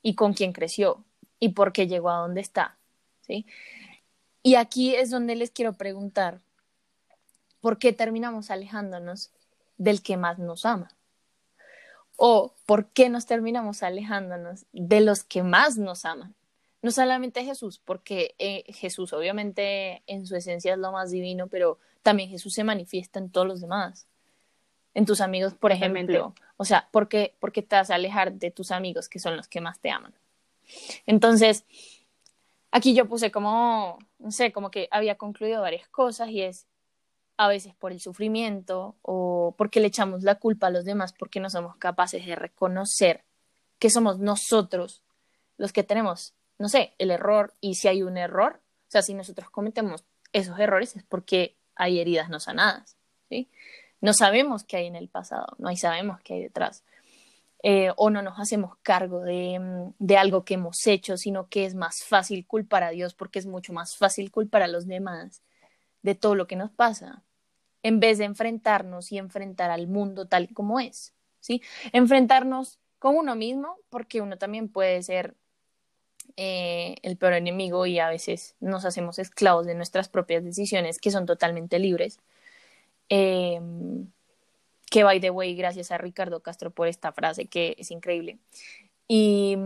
y 0.02 0.16
con 0.16 0.34
quién 0.34 0.52
creció 0.52 1.06
y 1.40 1.50
por 1.50 1.72
qué 1.72 1.88
llegó 1.88 2.10
a 2.10 2.18
donde 2.18 2.42
está, 2.42 2.78
¿sí? 3.22 3.46
Y 4.44 4.56
aquí 4.56 4.96
es 4.96 5.10
donde 5.10 5.36
les 5.36 5.52
quiero 5.52 5.74
preguntar, 5.74 6.40
¿por 7.62 7.80
qué 7.80 7.94
terminamos 7.94 8.50
alejándonos 8.52 9.32
del 9.78 10.02
que 10.02 10.18
más 10.18 10.40
nos 10.40 10.66
ama? 10.66 10.90
¿O 12.16 12.56
por 12.66 12.88
qué 12.88 13.10
nos 13.10 13.26
terminamos 13.26 13.84
alejándonos 13.84 14.66
de 14.72 15.02
los 15.02 15.24
que 15.24 15.44
más 15.44 15.78
nos 15.78 16.06
aman? 16.06 16.34
No 16.82 16.92
solamente 16.92 17.44
Jesús, 17.44 17.82
porque 17.84 18.36
eh, 18.38 18.64
Jesús 18.74 19.14
obviamente 19.14 20.04
en 20.08 20.26
su 20.26 20.36
esencia 20.36 20.74
es 20.74 20.80
lo 20.80 20.92
más 20.92 21.12
divino, 21.12 21.48
pero 21.48 21.80
también 22.04 22.30
Jesús 22.30 22.54
se 22.54 22.64
manifiesta 22.64 23.20
en 23.20 23.30
todos 23.30 23.48
los 23.48 23.62
demás. 23.62 24.08
En 24.94 25.06
tus 25.06 25.22
amigos, 25.22 25.54
por 25.54 25.72
Totalmente. 25.72 26.14
ejemplo. 26.14 26.36
O 26.58 26.66
sea, 26.66 26.88
¿por 26.92 27.08
qué, 27.08 27.36
por 27.40 27.52
qué 27.52 27.62
te 27.62 27.76
vas 27.76 27.90
a 27.90 27.96
alejar 27.96 28.34
de 28.34 28.52
tus 28.52 28.72
amigos 28.72 29.10
que 29.10 29.20
son 29.20 29.38
los 29.38 29.48
que 29.48 29.62
más 29.62 29.80
te 29.80 29.92
aman? 29.92 30.14
Entonces, 31.06 31.66
aquí 32.72 32.94
yo 32.94 33.08
puse 33.08 33.32
como, 33.32 34.00
no 34.20 34.32
sé, 34.32 34.52
como 34.52 34.72
que 34.72 34.88
había 34.92 35.16
concluido 35.16 35.62
varias 35.62 35.88
cosas 35.88 36.30
y 36.30 36.42
es 36.42 36.68
a 37.38 37.48
veces 37.48 37.76
por 37.76 37.92
el 37.92 38.00
sufrimiento 38.00 38.96
o 39.04 39.54
porque 39.58 39.80
le 39.80 39.88
echamos 39.88 40.24
la 40.24 40.36
culpa 40.36 40.68
a 40.68 40.72
los 40.72 40.86
demás 40.86 41.14
porque 41.14 41.40
no 41.40 41.50
somos 41.50 41.76
capaces 41.78 42.26
de 42.26 42.36
reconocer 42.36 43.24
que 43.80 43.92
somos 43.92 44.18
nosotros 44.20 45.04
los 45.58 45.72
que 45.72 45.84
tenemos, 45.84 46.34
no 46.60 46.70
sé, 46.70 46.94
el 46.98 47.12
error 47.12 47.54
y 47.62 47.76
si 47.76 47.88
hay 47.88 48.04
un 48.04 48.18
error, 48.18 48.62
o 48.88 48.92
sea, 48.92 49.02
si 49.02 49.14
nosotros 49.14 49.50
cometemos 49.50 50.04
esos 50.34 50.60
errores 50.60 50.96
es 50.96 51.04
porque 51.04 51.58
hay 51.76 52.00
heridas 52.00 52.30
no 52.30 52.40
sanadas, 52.40 52.98
¿sí? 53.30 53.50
No 54.02 54.14
sabemos 54.14 54.64
qué 54.64 54.78
hay 54.78 54.88
en 54.88 54.96
el 54.96 55.10
pasado, 55.10 55.48
no 55.58 55.70
hay 55.70 55.78
sabemos 55.78 56.20
qué 56.22 56.36
hay 56.36 56.42
detrás. 56.44 56.84
Eh, 57.64 57.92
o 57.96 58.12
no 58.12 58.22
nos 58.22 58.40
hacemos 58.40 58.78
cargo 58.84 59.22
de, 59.22 59.92
de 59.98 60.18
algo 60.18 60.46
que 60.46 60.54
hemos 60.54 60.86
hecho, 60.86 61.18
sino 61.18 61.50
que 61.50 61.66
es 61.66 61.74
más 61.74 62.04
fácil 62.04 62.46
culpar 62.46 62.84
a 62.84 62.92
Dios 62.92 63.16
porque 63.16 63.40
es 63.40 63.48
mucho 63.48 63.74
más 63.74 63.98
fácil 63.98 64.30
culpar 64.32 64.62
a 64.62 64.68
los 64.68 64.86
demás 64.86 65.42
de 66.04 66.14
todo 66.14 66.36
lo 66.36 66.46
que 66.46 66.56
nos 66.56 66.72
pasa, 66.72 67.24
en 67.82 68.00
vez 68.00 68.20
de 68.20 68.26
enfrentarnos 68.26 69.12
y 69.12 69.18
enfrentar 69.18 69.72
al 69.72 69.88
mundo 69.88 70.28
tal 70.28 70.54
como 70.54 70.80
es, 70.80 71.16
¿sí? 71.40 71.62
Enfrentarnos 71.94 72.80
con 73.00 73.16
uno 73.16 73.36
mismo, 73.36 73.78
porque 73.90 74.22
uno 74.22 74.38
también 74.38 74.70
puede 74.70 75.02
ser 75.02 75.36
eh, 76.38 76.96
el 77.02 77.18
peor 77.18 77.34
enemigo 77.34 77.86
y 77.86 78.00
a 78.00 78.10
veces 78.10 78.56
nos 78.60 78.86
hacemos 78.86 79.20
esclavos 79.20 79.66
de 79.66 79.76
nuestras 79.76 80.08
propias 80.08 80.44
decisiones 80.44 81.00
que 81.00 81.12
son 81.12 81.26
totalmente 81.26 81.80
libres. 81.80 82.20
Eh, 83.10 83.60
que 84.90 85.04
by 85.04 85.20
the 85.20 85.30
way, 85.32 85.56
gracias 85.56 85.92
a 85.92 85.98
Ricardo 85.98 86.42
Castro 86.42 86.72
por 86.72 86.88
esta 86.88 87.12
frase 87.12 87.48
que 87.48 87.76
es 87.78 87.92
increíble. 87.92 88.38
Y, 89.08 89.58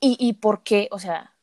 y, 0.00 0.16
y 0.18 0.32
por 0.34 0.62
qué, 0.62 0.88
o 0.90 0.98
sea, 0.98 1.34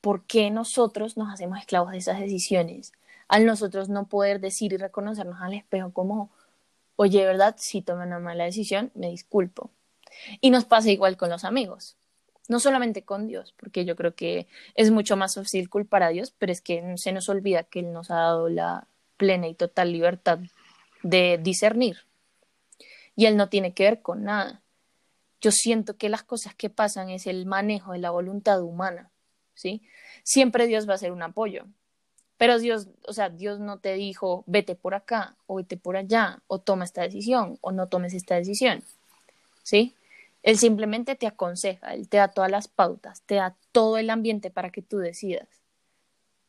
¿por 0.00 0.24
qué 0.24 0.50
nosotros 0.50 1.16
nos 1.16 1.32
hacemos 1.32 1.58
esclavos 1.58 1.92
de 1.92 1.98
esas 1.98 2.18
decisiones? 2.18 2.92
Al 3.28 3.46
nosotros 3.46 3.88
no 3.88 4.06
poder 4.08 4.40
decir 4.40 4.72
y 4.72 4.76
reconocernos 4.76 5.40
al 5.40 5.54
espejo 5.54 5.92
como, 5.92 6.30
oye, 6.96 7.24
¿verdad? 7.24 7.54
Si 7.58 7.82
tomé 7.82 8.04
una 8.06 8.18
mala 8.18 8.44
decisión, 8.44 8.90
me 8.94 9.08
disculpo. 9.08 9.70
Y 10.40 10.50
nos 10.50 10.64
pasa 10.64 10.90
igual 10.90 11.16
con 11.16 11.30
los 11.30 11.44
amigos, 11.44 11.96
no 12.48 12.60
solamente 12.60 13.04
con 13.04 13.26
Dios, 13.26 13.54
porque 13.56 13.84
yo 13.84 13.96
creo 13.96 14.14
que 14.14 14.46
es 14.74 14.90
mucho 14.90 15.16
más 15.16 15.34
fácil 15.34 15.68
culpar 15.68 16.02
a 16.02 16.08
Dios, 16.08 16.32
pero 16.36 16.52
es 16.52 16.60
que 16.60 16.94
se 16.96 17.12
nos 17.12 17.28
olvida 17.28 17.64
que 17.64 17.80
Él 17.80 17.92
nos 17.92 18.10
ha 18.10 18.16
dado 18.16 18.48
la 18.48 18.86
plena 19.16 19.48
y 19.48 19.54
total 19.54 19.92
libertad 19.92 20.40
de 21.02 21.38
discernir. 21.40 21.98
Y 23.14 23.26
Él 23.26 23.36
no 23.36 23.48
tiene 23.48 23.74
que 23.74 23.84
ver 23.84 24.02
con 24.02 24.24
nada. 24.24 24.62
Yo 25.40 25.50
siento 25.52 25.96
que 25.96 26.08
las 26.08 26.22
cosas 26.22 26.54
que 26.54 26.70
pasan 26.70 27.10
es 27.10 27.26
el 27.26 27.46
manejo 27.46 27.92
de 27.92 27.98
la 27.98 28.10
voluntad 28.10 28.62
humana, 28.62 29.10
¿sí? 29.54 29.82
Siempre 30.22 30.66
Dios 30.66 30.88
va 30.88 30.94
a 30.94 30.98
ser 30.98 31.12
un 31.12 31.22
apoyo, 31.22 31.66
pero 32.42 32.58
Dios, 32.58 32.88
o 33.06 33.12
sea, 33.12 33.28
Dios 33.28 33.60
no 33.60 33.78
te 33.78 33.94
dijo, 33.94 34.42
vete 34.46 34.74
por 34.74 34.94
acá, 34.94 35.36
o 35.46 35.56
vete 35.56 35.76
por 35.76 35.96
allá, 35.96 36.42
o 36.48 36.60
toma 36.60 36.84
esta 36.84 37.02
decisión, 37.02 37.58
o 37.60 37.70
no 37.70 37.88
tomes 37.88 38.14
esta 38.14 38.34
decisión, 38.34 38.82
¿sí? 39.62 39.94
Él 40.42 40.58
simplemente 40.58 41.14
te 41.14 41.26
aconseja, 41.26 41.94
Él 41.94 42.08
te 42.08 42.16
da 42.16 42.28
todas 42.28 42.50
las 42.50 42.68
pautas, 42.68 43.22
te 43.22 43.36
da 43.36 43.56
todo 43.70 43.98
el 43.98 44.10
ambiente 44.10 44.50
para 44.50 44.70
que 44.70 44.82
tú 44.82 44.98
decidas. 44.98 45.48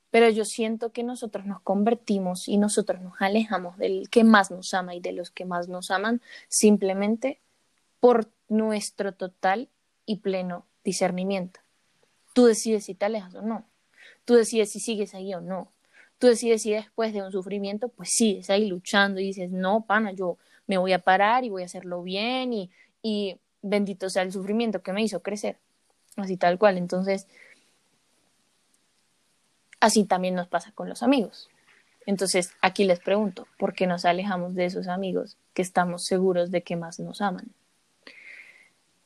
Pero 0.10 0.30
yo 0.30 0.46
siento 0.46 0.92
que 0.92 1.04
nosotros 1.04 1.46
nos 1.46 1.62
convertimos 1.62 2.48
y 2.48 2.58
nosotros 2.58 3.02
nos 3.02 3.14
alejamos 3.20 3.78
del 3.78 4.10
que 4.10 4.24
más 4.24 4.52
nos 4.52 4.74
ama 4.74 4.94
y 4.94 5.00
de 5.00 5.12
los 5.12 5.32
que 5.32 5.46
más 5.46 5.70
nos 5.70 5.90
aman 5.90 6.22
simplemente 6.50 7.42
por 8.00 8.30
nuestro 8.48 9.14
total 9.14 9.70
y 10.06 10.18
pleno 10.18 10.68
discernimiento. 10.84 11.62
Tú 12.34 12.46
decides 12.46 12.86
si 12.86 12.96
te 12.96 13.06
alejas 13.06 13.34
o 13.36 13.42
no. 13.42 13.66
Tú 14.26 14.36
decides 14.36 14.72
si 14.72 14.80
sigues 14.80 15.16
ahí 15.16 15.34
o 15.34 15.42
no. 15.42 15.72
Tú 16.18 16.28
decides 16.28 16.62
si 16.62 16.72
después 16.72 17.14
de 17.14 17.22
un 17.22 17.32
sufrimiento, 17.32 17.90
pues 17.90 18.10
sigues 18.10 18.50
ahí 18.50 18.68
luchando 18.68 19.20
y 19.20 19.26
dices, 19.26 19.52
no, 19.52 19.86
pana, 19.86 20.12
yo 20.12 20.38
me 20.68 20.78
voy 20.78 20.94
a 20.94 21.00
parar 21.00 21.44
y 21.44 21.50
voy 21.50 21.64
a 21.64 21.66
hacerlo 21.66 22.04
bien 22.04 22.54
y, 22.54 22.72
y 23.02 23.40
bendito 23.64 24.12
sea 24.12 24.22
el 24.22 24.32
sufrimiento 24.32 24.84
que 24.84 24.94
me 24.94 25.02
hizo 25.02 25.24
crecer. 25.24 25.58
Así 26.16 26.38
tal 26.38 26.60
cual. 26.60 26.78
Entonces, 26.78 27.28
así 29.80 30.06
también 30.06 30.36
nos 30.36 30.48
pasa 30.48 30.72
con 30.74 30.88
los 30.88 31.02
amigos. 31.02 31.50
Entonces, 32.06 32.52
aquí 32.62 32.84
les 32.84 33.00
pregunto, 33.00 33.48
¿por 33.58 33.74
qué 33.74 33.88
nos 33.88 34.06
alejamos 34.06 34.54
de 34.54 34.66
esos 34.66 34.88
amigos 34.88 35.38
que 35.54 35.62
estamos 35.62 36.06
seguros 36.06 36.52
de 36.52 36.62
que 36.62 36.76
más 36.76 37.00
nos 37.00 37.22
aman? 37.22 37.48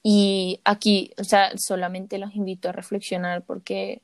Y 0.03 0.61
aquí, 0.63 1.13
o 1.17 1.23
sea, 1.23 1.51
solamente 1.57 2.17
los 2.17 2.35
invito 2.35 2.69
a 2.69 2.71
reflexionar 2.71 3.43
porque 3.43 4.01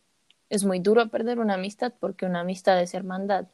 es 0.49 0.63
muy 0.63 0.79
duro 0.79 1.09
perder 1.09 1.39
una 1.39 1.55
amistad 1.55 1.93
porque 1.99 2.25
una 2.25 2.41
amistad 2.41 2.79
es 2.81 2.93
hermandad 2.93 3.47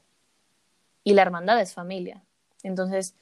y 1.03 1.13
la 1.13 1.22
hermandad 1.22 1.62
es 1.62 1.74
familia. 1.74 2.24
Entonces, 2.63 3.15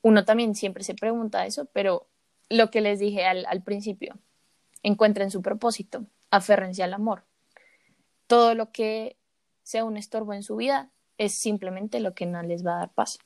uno 0.00 0.24
también 0.24 0.54
siempre 0.54 0.84
se 0.84 0.94
pregunta 0.94 1.46
eso, 1.46 1.66
pero 1.66 2.06
lo 2.48 2.70
que 2.70 2.80
les 2.80 2.98
dije 2.98 3.24
al, 3.24 3.46
al 3.46 3.62
principio, 3.62 4.18
encuentren 4.82 5.30
su 5.30 5.42
propósito, 5.42 6.04
aférrense 6.30 6.82
al 6.82 6.94
amor. 6.94 7.24
Todo 8.26 8.54
lo 8.54 8.70
que 8.70 9.16
sea 9.62 9.84
un 9.84 9.96
estorbo 9.96 10.34
en 10.34 10.42
su 10.42 10.56
vida 10.56 10.90
es 11.18 11.34
simplemente 11.34 12.00
lo 12.00 12.14
que 12.14 12.26
no 12.26 12.42
les 12.42 12.64
va 12.64 12.74
a 12.76 12.78
dar 12.78 12.90
paz. 12.90 13.18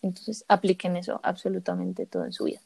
Entonces, 0.00 0.44
apliquen 0.48 0.96
eso 0.96 1.20
absolutamente 1.22 2.06
todo 2.06 2.24
en 2.24 2.32
su 2.32 2.44
vida. 2.44 2.60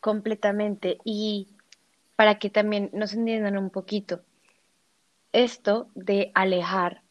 Completamente. 0.00 0.98
Y 1.04 1.48
para 2.14 2.38
que 2.38 2.50
también 2.50 2.90
nos 2.92 3.12
entiendan 3.12 3.58
un 3.58 3.70
poquito, 3.70 4.22
esto 5.32 5.88
de 5.94 6.30
alejar, 6.34 7.02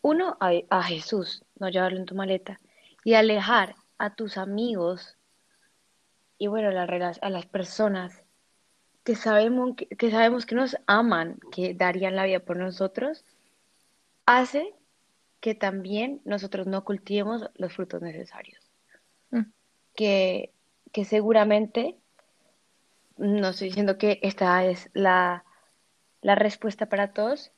uno, 0.00 0.36
a, 0.40 0.52
a 0.70 0.82
Jesús, 0.82 1.44
no 1.58 1.68
llevarlo 1.68 1.98
en 1.98 2.06
tu 2.06 2.14
maleta, 2.14 2.58
y 3.04 3.14
alejar 3.14 3.76
a 3.98 4.14
tus 4.14 4.38
amigos 4.38 5.17
y 6.38 6.46
bueno, 6.46 6.68
a 6.70 7.30
las 7.30 7.46
personas 7.46 8.22
que 9.08 9.16
sabemos 9.16 9.74
que, 9.76 10.10
sabemos 10.10 10.46
que 10.46 10.54
nos 10.54 10.76
aman, 10.86 11.38
que 11.50 11.74
darían 11.74 12.14
la 12.14 12.26
vida 12.26 12.40
por 12.40 12.56
nosotros, 12.56 13.24
hace 14.26 14.74
que 15.40 15.54
también 15.54 16.20
nosotros 16.24 16.66
no 16.66 16.84
cultivemos 16.84 17.48
los 17.54 17.72
frutos 17.72 18.02
necesarios. 18.02 18.70
Mm. 19.30 19.44
Que, 19.96 20.52
que 20.92 21.04
seguramente, 21.04 21.96
no 23.16 23.48
estoy 23.48 23.68
diciendo 23.68 23.96
que 23.98 24.20
esta 24.22 24.62
es 24.64 24.90
la, 24.92 25.44
la 26.20 26.34
respuesta 26.34 26.86
para 26.86 27.12
todos, 27.12 27.50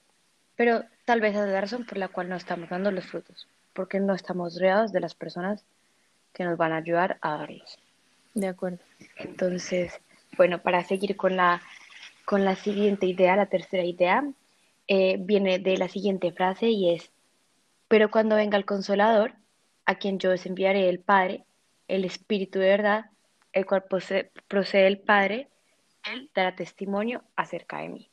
pero 0.55 0.85
tal 1.05 1.21
vez 1.21 1.35
es 1.35 1.49
la 1.49 1.61
razón 1.61 1.85
por 1.85 1.99
la 1.99 2.09
cual 2.09 2.29
no 2.29 2.37
estamos 2.37 2.71
dando 2.71 2.93
los 2.93 3.07
frutos, 3.07 3.49
porque 3.73 3.99
no 3.99 4.15
estamos 4.15 4.55
rodeados 4.55 4.93
de 4.93 5.01
las 5.01 5.15
personas 5.15 5.65
que 6.33 6.45
nos 6.45 6.57
van 6.57 6.73
a 6.73 6.77
ayudar 6.77 7.19
a 7.23 7.39
darlos. 7.39 7.79
De 8.35 8.49
acuerdo. 8.49 8.79
Entonces, 9.17 10.01
bueno, 10.37 10.63
para 10.63 10.85
seguir 10.85 11.17
con 11.17 11.37
la, 11.37 11.63
con 12.25 12.45
la 12.45 12.55
siguiente 12.55 13.07
idea, 13.07 13.37
la 13.37 13.47
tercera 13.47 13.85
idea, 13.85 14.25
eh, 14.89 15.17
viene 15.21 15.59
de 15.59 15.77
la 15.77 15.89
siguiente 15.89 16.33
frase 16.33 16.69
y 16.69 16.95
es, 16.95 17.11
pero 17.89 18.11
cuando 18.11 18.37
venga 18.37 18.57
el 18.57 18.65
consolador, 18.65 19.35
a 19.85 19.97
quien 19.97 20.19
yo 20.19 20.33
os 20.33 20.47
enviaré 20.47 20.89
el 20.89 21.01
Padre, 21.01 21.45
el 21.89 22.05
Espíritu 22.05 22.59
de 22.59 22.69
verdad, 22.69 23.11
el 23.53 23.67
cual 23.67 23.85
procede 23.85 24.87
el 24.87 24.99
Padre, 24.99 25.49
él 26.11 26.31
dará 26.35 26.55
testimonio 26.55 27.23
acerca 27.37 27.79
de 27.79 27.89
mí. 27.89 28.11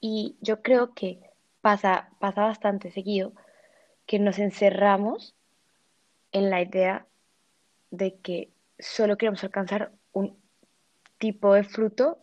Y 0.00 0.36
yo 0.40 0.60
creo 0.60 0.92
que 0.94 1.20
pasa, 1.60 2.10
pasa 2.18 2.42
bastante 2.42 2.90
seguido 2.90 3.32
que 4.06 4.18
nos 4.18 4.38
encerramos 4.38 5.34
en 6.32 6.50
la 6.50 6.60
idea 6.60 7.06
de 7.90 8.16
que 8.16 8.50
solo 8.78 9.16
queremos 9.16 9.42
alcanzar 9.44 9.92
un 10.12 10.36
tipo 11.18 11.54
de 11.54 11.64
fruto 11.64 12.18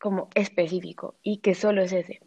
como 0.00 0.28
específico 0.34 1.16
y 1.22 1.38
que 1.38 1.54
solo 1.54 1.82
es 1.82 1.92
ese. 1.92 2.20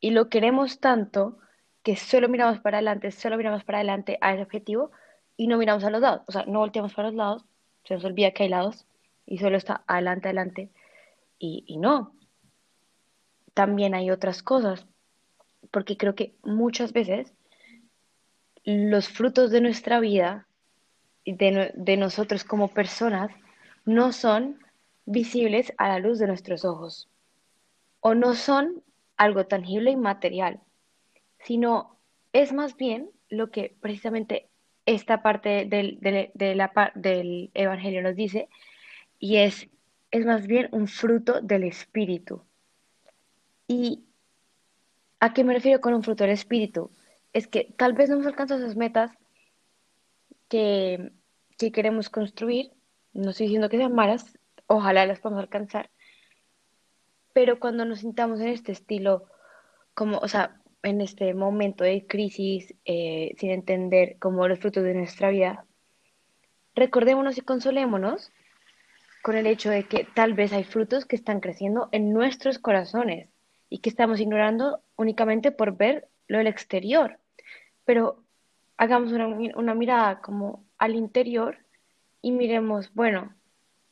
Y 0.00 0.10
lo 0.10 0.28
queremos 0.28 0.80
tanto 0.80 1.38
que 1.82 1.96
solo 1.96 2.28
miramos 2.28 2.60
para 2.60 2.78
adelante, 2.78 3.10
solo 3.10 3.36
miramos 3.36 3.64
para 3.64 3.78
adelante 3.78 4.18
a 4.20 4.32
ese 4.34 4.42
objetivo 4.42 4.90
y 5.36 5.46
no 5.46 5.58
miramos 5.58 5.84
a 5.84 5.90
los 5.90 6.00
lados. 6.00 6.22
O 6.26 6.32
sea, 6.32 6.44
no 6.46 6.58
volteamos 6.60 6.94
para 6.94 7.08
los 7.08 7.16
lados, 7.16 7.44
se 7.84 7.94
nos 7.94 8.04
olvida 8.04 8.32
que 8.32 8.44
hay 8.44 8.48
lados 8.48 8.86
y 9.26 9.38
solo 9.38 9.56
está 9.56 9.84
adelante, 9.86 10.28
adelante. 10.28 10.70
Y, 11.38 11.64
y 11.66 11.78
no. 11.78 12.14
También 13.54 13.94
hay 13.94 14.10
otras 14.10 14.42
cosas, 14.42 14.86
porque 15.70 15.96
creo 15.96 16.14
que 16.14 16.34
muchas 16.42 16.92
veces 16.92 17.32
los 18.64 19.08
frutos 19.08 19.50
de 19.50 19.60
nuestra 19.60 20.00
vida 20.00 20.46
de, 21.24 21.72
de 21.74 21.96
nosotros 21.96 22.44
como 22.44 22.68
personas 22.68 23.30
no 23.84 24.12
son 24.12 24.58
visibles 25.04 25.72
a 25.78 25.88
la 25.88 25.98
luz 25.98 26.18
de 26.18 26.26
nuestros 26.26 26.64
ojos 26.64 27.08
o 28.00 28.14
no 28.14 28.34
son 28.34 28.82
algo 29.16 29.46
tangible 29.46 29.92
y 29.92 29.96
material, 29.96 30.60
sino 31.38 31.98
es 32.32 32.52
más 32.52 32.76
bien 32.76 33.10
lo 33.28 33.50
que 33.50 33.76
precisamente 33.80 34.48
esta 34.86 35.22
parte 35.22 35.64
del, 35.66 35.98
de 36.00 36.54
la, 36.54 36.92
del 36.94 37.50
Evangelio 37.54 38.02
nos 38.02 38.16
dice, 38.16 38.48
y 39.18 39.36
es, 39.36 39.68
es 40.10 40.26
más 40.26 40.46
bien 40.46 40.68
un 40.72 40.88
fruto 40.88 41.40
del 41.40 41.62
Espíritu. 41.62 42.42
¿Y 43.68 44.02
a 45.20 45.32
qué 45.32 45.44
me 45.44 45.54
refiero 45.54 45.80
con 45.80 45.94
un 45.94 46.02
fruto 46.02 46.24
del 46.24 46.32
Espíritu? 46.32 46.90
Es 47.32 47.46
que 47.46 47.72
tal 47.76 47.92
vez 47.92 48.08
no 48.08 48.16
hemos 48.16 48.26
alcanzado 48.26 48.60
esas 48.60 48.76
metas 48.76 49.12
que, 50.52 51.12
queremos 51.72 52.10
construir, 52.10 52.72
no 53.14 53.30
estoy 53.30 53.46
diciendo 53.46 53.70
que 53.70 53.78
sean 53.78 53.94
malas, 53.94 54.38
ojalá 54.66 55.06
las 55.06 55.20
podamos 55.20 55.42
alcanzar, 55.42 55.90
pero 57.32 57.58
cuando 57.58 57.86
nos 57.86 58.00
sintamos 58.00 58.38
en 58.40 58.48
este 58.48 58.72
estilo, 58.72 59.24
como, 59.94 60.18
o 60.18 60.28
sea, 60.28 60.60
en 60.82 61.00
este 61.00 61.32
momento 61.32 61.84
de 61.84 62.06
crisis, 62.06 62.74
eh, 62.84 63.34
sin 63.38 63.50
entender 63.50 64.18
como 64.18 64.46
los 64.46 64.58
frutos 64.58 64.84
de 64.84 64.92
nuestra 64.92 65.30
vida, 65.30 65.64
recordémonos 66.74 67.38
y 67.38 67.40
consolémonos 67.40 68.30
con 69.22 69.36
el 69.36 69.46
hecho 69.46 69.70
de 69.70 69.84
que 69.84 70.06
tal 70.14 70.34
vez 70.34 70.52
hay 70.52 70.64
frutos 70.64 71.06
que 71.06 71.16
están 71.16 71.40
creciendo 71.40 71.88
en 71.92 72.12
nuestros 72.12 72.58
corazones 72.58 73.30
y 73.70 73.78
que 73.78 73.88
estamos 73.88 74.20
ignorando 74.20 74.82
únicamente 74.96 75.50
por 75.50 75.78
ver 75.78 76.08
lo 76.26 76.38
del 76.38 76.48
exterior. 76.48 77.20
Pero 77.84 78.21
hagamos 78.82 79.12
una, 79.12 79.74
mirada 79.74 80.20
como 80.20 80.64
al 80.76 80.96
interior 80.96 81.56
y 82.20 82.32
miremos, 82.32 82.92
bueno, 82.94 83.32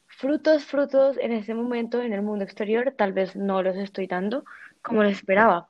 frutos, 0.08 0.64
frutos 0.64 1.16
en 1.18 1.30
ese 1.30 1.54
momento 1.54 2.02
en 2.02 2.12
el 2.12 2.22
mundo 2.22 2.42
exterior, 2.42 2.92
tal 2.98 3.12
vez 3.12 3.36
no 3.36 3.62
los 3.62 3.76
estoy 3.76 4.08
dando 4.08 4.44
como 4.82 5.04
lo 5.04 5.08
esperaba, 5.08 5.68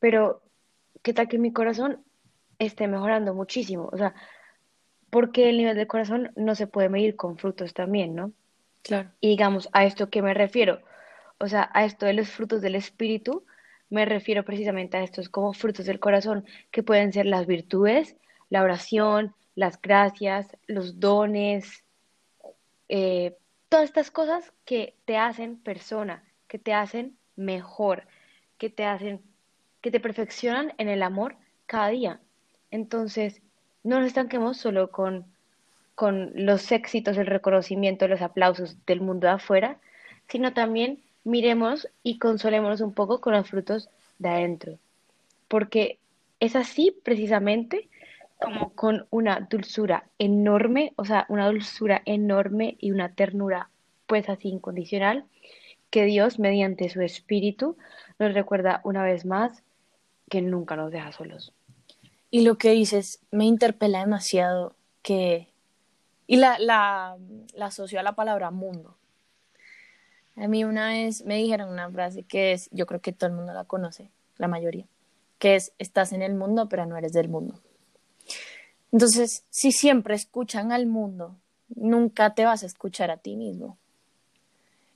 pero 0.00 0.42
qué 1.02 1.12
tal 1.12 1.28
que 1.28 1.38
mi 1.38 1.52
corazón 1.52 2.02
esté 2.58 2.88
mejorando 2.88 3.34
muchísimo, 3.34 3.88
o 3.92 3.96
sea, 3.96 4.14
porque 5.10 5.48
el 5.48 5.58
nivel 5.58 5.76
de 5.76 5.86
corazón 5.86 6.32
no 6.34 6.56
se 6.56 6.66
puede 6.66 6.88
medir 6.88 7.14
con 7.14 7.38
frutos 7.38 7.72
también, 7.72 8.16
¿no? 8.16 8.32
Claro. 8.82 9.12
Y 9.20 9.28
digamos, 9.28 9.68
a 9.74 9.84
esto 9.84 10.10
que 10.10 10.22
me 10.22 10.34
refiero, 10.34 10.80
o 11.38 11.46
sea, 11.46 11.70
a 11.72 11.84
esto 11.84 12.04
de 12.04 12.14
los 12.14 12.30
frutos 12.30 12.62
del 12.62 12.74
espíritu, 12.74 13.44
me 13.90 14.06
refiero 14.06 14.44
precisamente 14.44 14.96
a 14.96 15.04
estos 15.04 15.28
como 15.28 15.52
frutos 15.52 15.86
del 15.86 16.00
corazón, 16.00 16.44
que 16.72 16.82
pueden 16.82 17.12
ser 17.12 17.26
las 17.26 17.46
virtudes, 17.46 18.16
la 18.50 18.62
oración, 18.62 19.34
las 19.54 19.80
gracias, 19.80 20.56
los 20.66 21.00
dones, 21.00 21.84
eh, 22.88 23.36
todas 23.68 23.86
estas 23.86 24.10
cosas 24.10 24.52
que 24.64 24.94
te 25.04 25.16
hacen 25.16 25.56
persona, 25.56 26.22
que 26.46 26.58
te 26.58 26.72
hacen 26.72 27.16
mejor, 27.34 28.04
que 28.58 28.70
te 28.70 28.84
hacen, 28.84 29.20
que 29.80 29.90
te 29.90 30.00
perfeccionan 30.00 30.72
en 30.78 30.88
el 30.88 31.02
amor 31.02 31.36
cada 31.66 31.88
día. 31.88 32.20
Entonces, 32.70 33.40
no 33.82 33.98
nos 33.98 34.08
estanquemos 34.08 34.56
solo 34.56 34.90
con, 34.90 35.24
con 35.94 36.32
los 36.34 36.70
éxitos, 36.72 37.16
el 37.16 37.26
reconocimiento, 37.26 38.08
los 38.08 38.22
aplausos 38.22 38.76
del 38.86 39.00
mundo 39.00 39.26
de 39.26 39.34
afuera, 39.34 39.78
sino 40.28 40.52
también 40.52 41.02
miremos 41.24 41.88
y 42.02 42.18
consolémonos 42.18 42.80
un 42.80 42.92
poco 42.92 43.20
con 43.20 43.32
los 43.32 43.48
frutos 43.48 43.88
de 44.18 44.28
adentro. 44.28 44.78
Porque 45.48 45.98
es 46.40 46.56
así 46.56 46.94
precisamente 47.02 47.88
como 48.40 48.72
con 48.74 49.06
una 49.10 49.40
dulzura 49.50 50.08
enorme, 50.18 50.92
o 50.96 51.04
sea, 51.04 51.26
una 51.28 51.46
dulzura 51.46 52.02
enorme 52.04 52.76
y 52.78 52.90
una 52.90 53.14
ternura 53.14 53.70
pues 54.06 54.28
así 54.28 54.48
incondicional, 54.48 55.24
que 55.90 56.04
Dios 56.04 56.38
mediante 56.38 56.88
su 56.88 57.00
espíritu 57.00 57.76
nos 58.18 58.34
recuerda 58.34 58.80
una 58.84 59.02
vez 59.02 59.24
más 59.24 59.62
que 60.28 60.42
nunca 60.42 60.76
nos 60.76 60.90
deja 60.90 61.12
solos. 61.12 61.52
Y 62.30 62.42
lo 62.42 62.58
que 62.58 62.70
dices 62.70 63.20
me 63.30 63.44
interpela 63.44 64.00
demasiado 64.00 64.74
que... 65.02 65.48
Y 66.26 66.36
la, 66.36 66.58
la, 66.58 67.16
la 67.54 67.66
asocio 67.66 68.00
a 68.00 68.02
la 68.02 68.16
palabra 68.16 68.50
mundo. 68.50 68.96
A 70.34 70.48
mí 70.48 70.64
una 70.64 70.88
vez 70.88 71.24
me 71.24 71.36
dijeron 71.36 71.70
una 71.70 71.90
frase 71.90 72.24
que 72.24 72.52
es, 72.52 72.68
yo 72.72 72.84
creo 72.84 73.00
que 73.00 73.12
todo 73.12 73.30
el 73.30 73.36
mundo 73.36 73.54
la 73.54 73.64
conoce, 73.64 74.10
la 74.36 74.48
mayoría, 74.48 74.86
que 75.38 75.54
es, 75.54 75.72
estás 75.78 76.12
en 76.12 76.22
el 76.22 76.34
mundo, 76.34 76.68
pero 76.68 76.84
no 76.84 76.96
eres 76.96 77.12
del 77.12 77.28
mundo. 77.28 77.60
Entonces, 78.92 79.44
si 79.50 79.72
siempre 79.72 80.14
escuchan 80.14 80.72
al 80.72 80.86
mundo, 80.86 81.36
nunca 81.68 82.34
te 82.34 82.44
vas 82.44 82.62
a 82.62 82.66
escuchar 82.66 83.10
a 83.10 83.18
ti 83.18 83.36
mismo. 83.36 83.78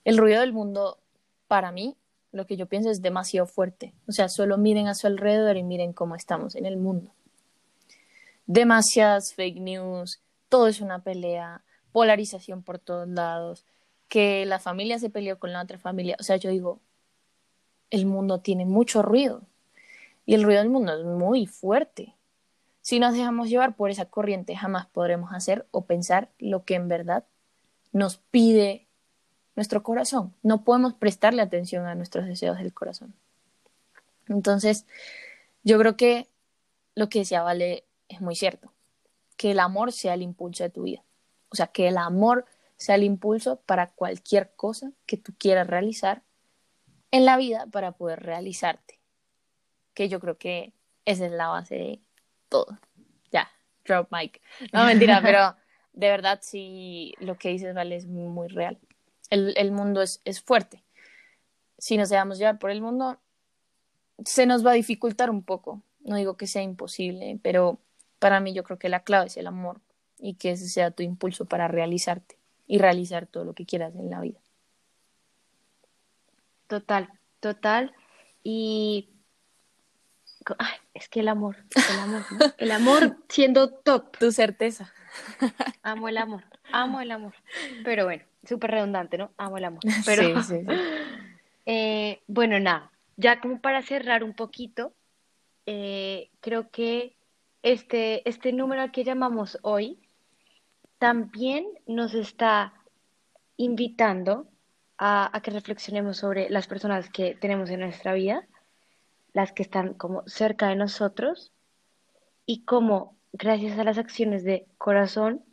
El 0.05 0.17
ruido 0.17 0.41
del 0.41 0.53
mundo, 0.53 0.97
para 1.47 1.71
mí, 1.71 1.95
lo 2.31 2.45
que 2.47 2.57
yo 2.57 2.65
pienso 2.65 2.89
es 2.89 3.01
demasiado 3.01 3.45
fuerte. 3.45 3.93
O 4.07 4.11
sea, 4.11 4.29
solo 4.29 4.57
miren 4.57 4.87
a 4.87 4.95
su 4.95 5.07
alrededor 5.07 5.57
y 5.57 5.63
miren 5.63 5.93
cómo 5.93 6.15
estamos 6.15 6.55
en 6.55 6.65
el 6.65 6.77
mundo. 6.77 7.11
Demasiadas 8.47 9.33
fake 9.33 9.59
news, 9.59 10.21
todo 10.49 10.67
es 10.67 10.81
una 10.81 11.03
pelea, 11.03 11.63
polarización 11.91 12.63
por 12.63 12.79
todos 12.79 13.07
lados, 13.07 13.65
que 14.07 14.45
la 14.45 14.59
familia 14.59 14.99
se 14.99 15.09
peleó 15.09 15.39
con 15.39 15.53
la 15.53 15.61
otra 15.61 15.77
familia. 15.77 16.15
O 16.19 16.23
sea, 16.23 16.37
yo 16.37 16.49
digo, 16.49 16.79
el 17.89 18.05
mundo 18.05 18.39
tiene 18.39 18.65
mucho 18.65 19.01
ruido 19.01 19.43
y 20.25 20.33
el 20.33 20.43
ruido 20.43 20.61
del 20.61 20.69
mundo 20.69 20.93
es 20.97 21.05
muy 21.05 21.45
fuerte. 21.45 22.15
Si 22.81 22.99
nos 22.99 23.13
dejamos 23.13 23.49
llevar 23.49 23.75
por 23.75 23.91
esa 23.91 24.05
corriente, 24.05 24.55
jamás 24.55 24.87
podremos 24.87 25.33
hacer 25.33 25.67
o 25.71 25.85
pensar 25.85 26.29
lo 26.39 26.65
que 26.65 26.75
en 26.75 26.87
verdad 26.87 27.25
nos 27.91 28.17
pide 28.17 28.87
nuestro 29.55 29.83
corazón. 29.83 30.33
No 30.41 30.63
podemos 30.63 30.93
prestarle 30.93 31.41
atención 31.41 31.85
a 31.85 31.95
nuestros 31.95 32.25
deseos 32.25 32.57
del 32.57 32.73
corazón. 32.73 33.13
Entonces, 34.27 34.85
yo 35.63 35.77
creo 35.77 35.95
que 35.95 36.27
lo 36.95 37.09
que 37.09 37.19
decía 37.19 37.43
Vale 37.43 37.85
es 38.07 38.21
muy 38.21 38.35
cierto. 38.35 38.73
Que 39.37 39.51
el 39.51 39.59
amor 39.59 39.91
sea 39.91 40.13
el 40.13 40.21
impulso 40.21 40.63
de 40.63 40.69
tu 40.69 40.83
vida. 40.83 41.03
O 41.49 41.55
sea, 41.55 41.67
que 41.67 41.87
el 41.87 41.97
amor 41.97 42.45
sea 42.77 42.95
el 42.95 43.03
impulso 43.03 43.57
para 43.57 43.87
cualquier 43.87 44.53
cosa 44.55 44.91
que 45.05 45.17
tú 45.17 45.33
quieras 45.37 45.67
realizar 45.67 46.23
en 47.11 47.25
la 47.25 47.37
vida 47.37 47.67
para 47.71 47.91
poder 47.91 48.21
realizarte. 48.23 48.99
Que 49.93 50.09
yo 50.09 50.19
creo 50.19 50.37
que 50.37 50.73
esa 51.05 51.25
es 51.25 51.31
la 51.31 51.49
base 51.49 51.75
de 51.75 51.99
todo. 52.51 52.77
Ya, 53.31 53.49
drop 53.85 54.09
mic. 54.11 54.41
No, 54.71 54.85
mentira, 54.85 55.21
pero 55.23 55.55
de 55.93 56.09
verdad 56.09 56.39
sí 56.43 57.15
lo 57.19 57.37
que 57.37 57.49
dices, 57.49 57.73
Vale, 57.73 57.95
es 57.95 58.05
muy 58.05 58.49
real. 58.49 58.77
El, 59.29 59.55
el 59.57 59.71
mundo 59.71 60.01
es, 60.01 60.21
es 60.25 60.41
fuerte. 60.41 60.83
Si 61.79 61.97
nos 61.97 62.09
dejamos 62.09 62.37
llevar 62.37 62.59
por 62.59 62.69
el 62.69 62.81
mundo, 62.81 63.17
se 64.23 64.45
nos 64.45 64.63
va 64.65 64.71
a 64.71 64.75
dificultar 64.75 65.29
un 65.29 65.41
poco. 65.41 65.81
No 66.01 66.17
digo 66.17 66.35
que 66.35 66.45
sea 66.45 66.61
imposible, 66.61 67.39
pero 67.41 67.79
para 68.19 68.39
mí 68.39 68.53
yo 68.53 68.63
creo 68.63 68.77
que 68.77 68.89
la 68.89 69.03
clave 69.03 69.27
es 69.27 69.37
el 69.37 69.47
amor 69.47 69.79
y 70.19 70.35
que 70.35 70.51
ese 70.51 70.67
sea 70.67 70.91
tu 70.91 71.01
impulso 71.01 71.45
para 71.45 71.67
realizarte 71.67 72.37
y 72.67 72.77
realizar 72.77 73.25
todo 73.25 73.45
lo 73.45 73.53
que 73.53 73.65
quieras 73.65 73.95
en 73.95 74.09
la 74.09 74.19
vida. 74.19 74.39
Total, 76.67 77.09
total. 77.39 77.93
Y 78.43 79.09
Ay, 80.57 80.75
es 80.93 81.07
que 81.09 81.19
el 81.19 81.27
amor, 81.27 81.57
el 81.75 81.99
amor, 81.99 82.21
¿no? 82.31 82.45
El 82.57 82.71
amor 82.71 83.17
siendo 83.29 83.69
top. 83.69 84.17
Tu 84.17 84.31
certeza. 84.31 84.93
Amo 85.83 86.07
el 86.07 86.17
amor, 86.17 86.43
amo 86.71 87.01
el 87.01 87.11
amor. 87.11 87.33
Pero 87.83 88.05
bueno, 88.05 88.23
súper 88.47 88.71
redundante, 88.71 89.17
¿no? 89.17 89.31
Amo 89.37 89.57
el 89.57 89.65
amor. 89.65 89.81
Pero, 90.05 90.41
Sí, 90.41 90.43
sí, 90.43 90.65
sí. 90.65 90.73
eh, 91.65 92.21
bueno, 92.27 92.59
nada, 92.59 92.91
ya 93.17 93.39
como 93.41 93.59
para 93.59 93.81
cerrar 93.81 94.23
un 94.23 94.33
poquito, 94.33 94.93
eh, 95.65 96.29
creo 96.39 96.69
que 96.71 97.15
este, 97.61 98.27
este 98.27 98.53
número 98.53 98.81
al 98.81 98.91
que 98.91 99.03
llamamos 99.03 99.59
hoy 99.61 99.99
también 100.97 101.67
nos 101.87 102.13
está 102.13 102.73
invitando 103.57 104.47
a, 104.97 105.35
a 105.35 105.41
que 105.41 105.51
reflexionemos 105.51 106.17
sobre 106.17 106.49
las 106.49 106.67
personas 106.67 107.09
que 107.09 107.35
tenemos 107.35 107.69
en 107.69 107.81
nuestra 107.81 108.13
vida, 108.13 108.47
las 109.33 109.51
que 109.51 109.63
están 109.63 109.93
como 109.93 110.23
cerca 110.27 110.67
de 110.67 110.75
nosotros 110.75 111.51
y 112.45 112.63
cómo 112.63 113.17
gracias 113.33 113.79
a 113.79 113.83
las 113.83 113.97
acciones 113.97 114.43
de 114.43 114.67
corazón 114.77 115.43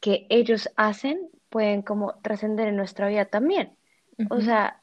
que 0.00 0.26
ellos 0.30 0.70
hacen 0.76 1.28
pueden 1.50 1.82
como 1.82 2.14
trascender 2.22 2.68
en 2.68 2.76
nuestra 2.76 3.08
vida 3.08 3.26
también. 3.26 3.76
O 4.30 4.36
Ujú. 4.36 4.44
sea, 4.44 4.82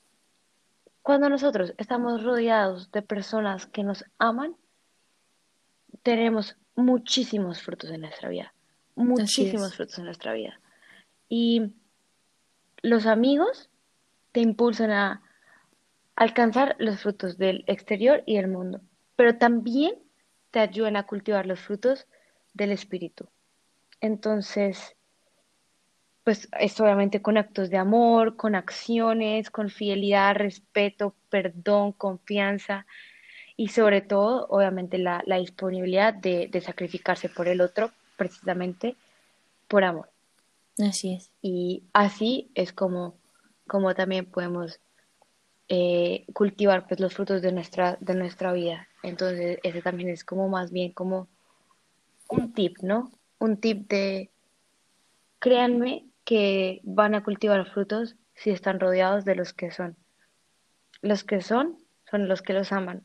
cuando 1.02 1.30
nosotros 1.30 1.74
estamos 1.78 2.24
rodeados 2.24 2.92
de 2.92 3.02
personas 3.02 3.68
que 3.68 3.84
nos 3.84 4.06
aman, 4.18 4.56
tenemos 6.04 6.58
muchísimos 6.76 7.62
frutos 7.62 7.92
en 7.92 8.02
nuestra 8.02 8.30
vida, 8.30 8.54
muchísimos 8.96 9.76
frutos 9.76 9.98
en 10.00 10.06
nuestra 10.06 10.34
vida. 10.34 10.60
Y 11.30 11.74
los 12.82 13.06
amigos 13.06 13.70
te 14.32 14.42
impulsan 14.42 14.92
a 14.92 15.22
alcanzar 16.16 16.76
los 16.80 17.02
frutos 17.02 17.38
del 17.38 17.64
exterior 17.68 18.24
y 18.26 18.38
del 18.38 18.48
mundo, 18.48 18.82
pero 19.16 19.38
también 19.38 19.96
te 20.52 20.60
ayudan 20.60 20.96
a 20.96 21.06
cultivar 21.06 21.46
los 21.46 21.60
frutos 21.60 22.08
del 22.54 22.72
espíritu. 22.72 23.28
Entonces, 24.00 24.96
pues 26.24 26.48
es 26.60 26.80
obviamente 26.80 27.22
con 27.22 27.38
actos 27.38 27.70
de 27.70 27.78
amor, 27.78 28.36
con 28.36 28.56
acciones, 28.56 29.50
con 29.52 29.70
fidelidad, 29.70 30.36
respeto, 30.36 31.14
perdón, 31.30 31.92
confianza 31.92 32.86
y 33.58 33.70
sobre 33.70 34.02
todo, 34.02 34.48
obviamente, 34.50 34.98
la, 34.98 35.22
la 35.26 35.38
disponibilidad 35.38 36.14
de, 36.14 36.48
de 36.48 36.62
sacrificarse 36.62 37.30
por 37.30 37.48
el 37.48 37.62
otro, 37.62 37.92
precisamente 38.18 38.96
por 39.68 39.84
amor. 39.84 40.10
Así 40.80 41.14
es. 41.14 41.32
Y 41.42 41.84
así 41.94 42.50
es 42.56 42.74
como, 42.74 43.16
como 43.68 43.94
también 43.96 44.26
podemos 44.26 44.80
eh, 45.68 46.26
cultivar 46.34 46.88
pues, 46.88 47.00
los 47.00 47.14
frutos 47.14 47.42
de 47.42 47.52
nuestra, 47.52 47.98
de 48.00 48.16
nuestra 48.16 48.54
vida. 48.54 48.88
Entonces, 49.04 49.60
ese 49.64 49.82
también 49.82 50.10
es 50.10 50.24
como 50.24 50.48
más 50.50 50.72
bien 50.72 50.92
como 50.92 51.28
un 52.30 52.54
tip, 52.54 52.78
¿no? 52.82 53.12
Un 53.40 53.58
tip 53.58 53.88
de, 53.90 54.32
créanme 55.40 56.06
que 56.24 56.82
van 56.84 57.16
a 57.16 57.24
cultivar 57.24 57.66
frutos 57.68 58.16
si 58.34 58.50
están 58.50 58.80
rodeados 58.80 59.26
de 59.26 59.36
los 59.36 59.54
que 59.54 59.72
son. 59.72 59.96
Los 61.02 61.24
que 61.24 61.42
son, 61.42 61.78
son 62.10 62.28
los 62.28 62.42
que 62.42 62.54
los 62.54 62.72
aman. 62.72 63.04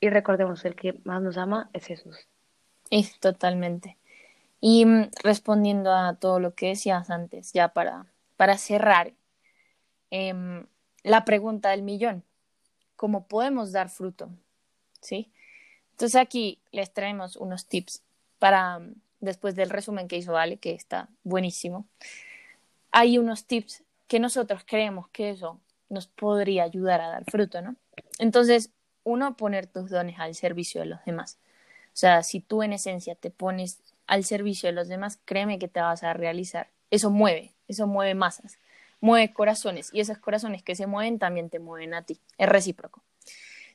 Y 0.00 0.10
recordemos, 0.10 0.64
el 0.64 0.76
que 0.76 1.00
más 1.04 1.22
nos 1.22 1.36
ama 1.38 1.70
es 1.72 1.86
Jesús. 1.86 2.28
Es 2.90 3.18
totalmente. 3.20 3.96
Y 4.60 4.84
mm, 4.84 5.10
respondiendo 5.22 5.92
a 5.92 6.14
todo 6.14 6.40
lo 6.40 6.54
que 6.54 6.68
decías 6.68 7.10
antes, 7.10 7.52
ya 7.52 7.68
para, 7.68 8.06
para 8.36 8.58
cerrar, 8.58 9.12
em, 10.10 10.66
la 11.08 11.24
pregunta 11.24 11.70
del 11.70 11.82
millón, 11.82 12.24
¿cómo 12.96 13.26
podemos 13.26 13.72
dar 13.72 13.88
fruto? 13.88 14.30
¿Sí? 15.00 15.30
Entonces 15.92 16.20
aquí 16.20 16.58
les 16.70 16.92
traemos 16.92 17.36
unos 17.36 17.66
tips 17.66 18.02
para, 18.38 18.78
mm, 18.78 18.94
después 19.20 19.54
del 19.56 19.70
resumen 19.70 20.08
que 20.08 20.16
hizo 20.16 20.36
Ale, 20.36 20.58
que 20.58 20.72
está 20.72 21.08
buenísimo, 21.24 21.86
hay 22.90 23.18
unos 23.18 23.44
tips 23.44 23.82
que 24.06 24.20
nosotros 24.20 24.62
creemos 24.66 25.08
que 25.08 25.30
eso 25.30 25.60
nos 25.88 26.06
podría 26.06 26.64
ayudar 26.64 27.00
a 27.00 27.08
dar 27.08 27.24
fruto, 27.24 27.62
¿no? 27.62 27.76
Entonces, 28.18 28.70
uno, 29.04 29.36
poner 29.36 29.66
tus 29.66 29.90
dones 29.90 30.18
al 30.18 30.34
servicio 30.34 30.80
de 30.80 30.86
los 30.86 31.04
demás. 31.04 31.38
O 31.88 31.96
sea, 32.00 32.22
si 32.22 32.40
tú 32.40 32.62
en 32.62 32.72
esencia 32.72 33.14
te 33.14 33.30
pones 33.30 33.80
al 34.06 34.24
servicio 34.24 34.68
de 34.68 34.74
los 34.74 34.88
demás, 34.88 35.18
créeme 35.24 35.58
que 35.58 35.68
te 35.68 35.80
vas 35.80 36.02
a 36.02 36.12
realizar. 36.12 36.68
Eso 36.90 37.10
mueve, 37.10 37.54
eso 37.66 37.86
mueve 37.86 38.14
masas, 38.14 38.58
mueve 39.00 39.32
corazones 39.32 39.90
y 39.92 40.00
esos 40.00 40.18
corazones 40.18 40.62
que 40.62 40.74
se 40.74 40.86
mueven 40.86 41.18
también 41.18 41.50
te 41.50 41.58
mueven 41.58 41.94
a 41.94 42.02
ti. 42.02 42.20
Es 42.38 42.48
recíproco. 42.48 43.02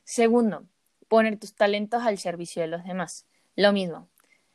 Segundo, 0.04 0.64
poner 1.08 1.38
tus 1.38 1.54
talentos 1.54 2.02
al 2.02 2.18
servicio 2.18 2.62
de 2.62 2.68
los 2.68 2.84
demás. 2.84 3.26
Lo 3.56 3.72
mismo. 3.72 4.08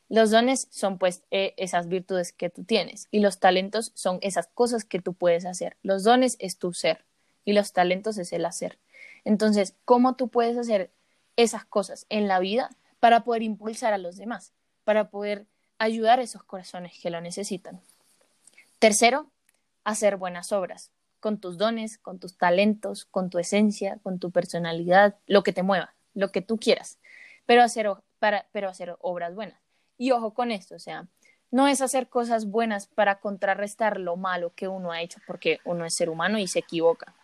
Los 0.08 0.30
dones 0.30 0.66
son 0.70 0.98
pues 0.98 1.22
eh, 1.30 1.54
esas 1.56 1.88
virtudes 1.88 2.32
que 2.32 2.50
tú 2.50 2.64
tienes 2.64 3.06
y 3.10 3.20
los 3.20 3.38
talentos 3.38 3.92
son 3.94 4.18
esas 4.22 4.48
cosas 4.48 4.84
que 4.84 5.00
tú 5.00 5.14
puedes 5.14 5.46
hacer. 5.46 5.76
Los 5.82 6.02
dones 6.02 6.36
es 6.40 6.58
tu 6.58 6.72
ser 6.72 7.04
y 7.44 7.52
los 7.52 7.72
talentos 7.72 8.18
es 8.18 8.32
el 8.32 8.44
hacer. 8.44 8.78
Entonces, 9.24 9.74
¿cómo 9.84 10.16
tú 10.16 10.28
puedes 10.28 10.56
hacer 10.56 10.90
esas 11.36 11.64
cosas 11.64 12.06
en 12.08 12.26
la 12.26 12.40
vida 12.40 12.70
para 12.98 13.22
poder 13.22 13.42
impulsar 13.42 13.92
a 13.92 13.98
los 13.98 14.16
demás, 14.16 14.52
para 14.84 15.10
poder 15.10 15.46
ayudar 15.78 16.18
a 16.18 16.22
esos 16.22 16.42
corazones 16.42 16.98
que 17.00 17.10
lo 17.10 17.20
necesitan? 17.20 17.80
Tercero, 18.80 19.30
hacer 19.84 20.16
buenas 20.16 20.52
obras 20.52 20.90
con 21.20 21.38
tus 21.38 21.58
dones, 21.58 21.98
con 21.98 22.18
tus 22.18 22.36
talentos, 22.36 23.04
con 23.04 23.30
tu 23.30 23.38
esencia, 23.38 23.98
con 24.02 24.18
tu 24.18 24.30
personalidad, 24.30 25.16
lo 25.26 25.42
que 25.42 25.52
te 25.52 25.62
mueva, 25.62 25.94
lo 26.14 26.32
que 26.32 26.40
tú 26.40 26.58
quieras, 26.58 26.98
pero 27.46 27.62
hacer, 27.62 27.90
para, 28.18 28.46
pero 28.52 28.68
hacer 28.68 28.96
obras 29.00 29.34
buenas. 29.34 29.60
Y 29.98 30.12
ojo 30.12 30.32
con 30.32 30.50
esto, 30.50 30.74
o 30.74 30.78
sea, 30.78 31.06
no 31.50 31.68
es 31.68 31.80
hacer 31.82 32.08
cosas 32.08 32.46
buenas 32.46 32.86
para 32.86 33.20
contrarrestar 33.20 33.98
lo 33.98 34.16
malo 34.16 34.52
que 34.54 34.68
uno 34.68 34.92
ha 34.92 35.02
hecho, 35.02 35.20
porque 35.26 35.58
uno 35.64 35.84
es 35.84 35.94
ser 35.94 36.08
humano 36.08 36.38
y 36.38 36.46
se 36.46 36.60
equivoca. 36.60 37.14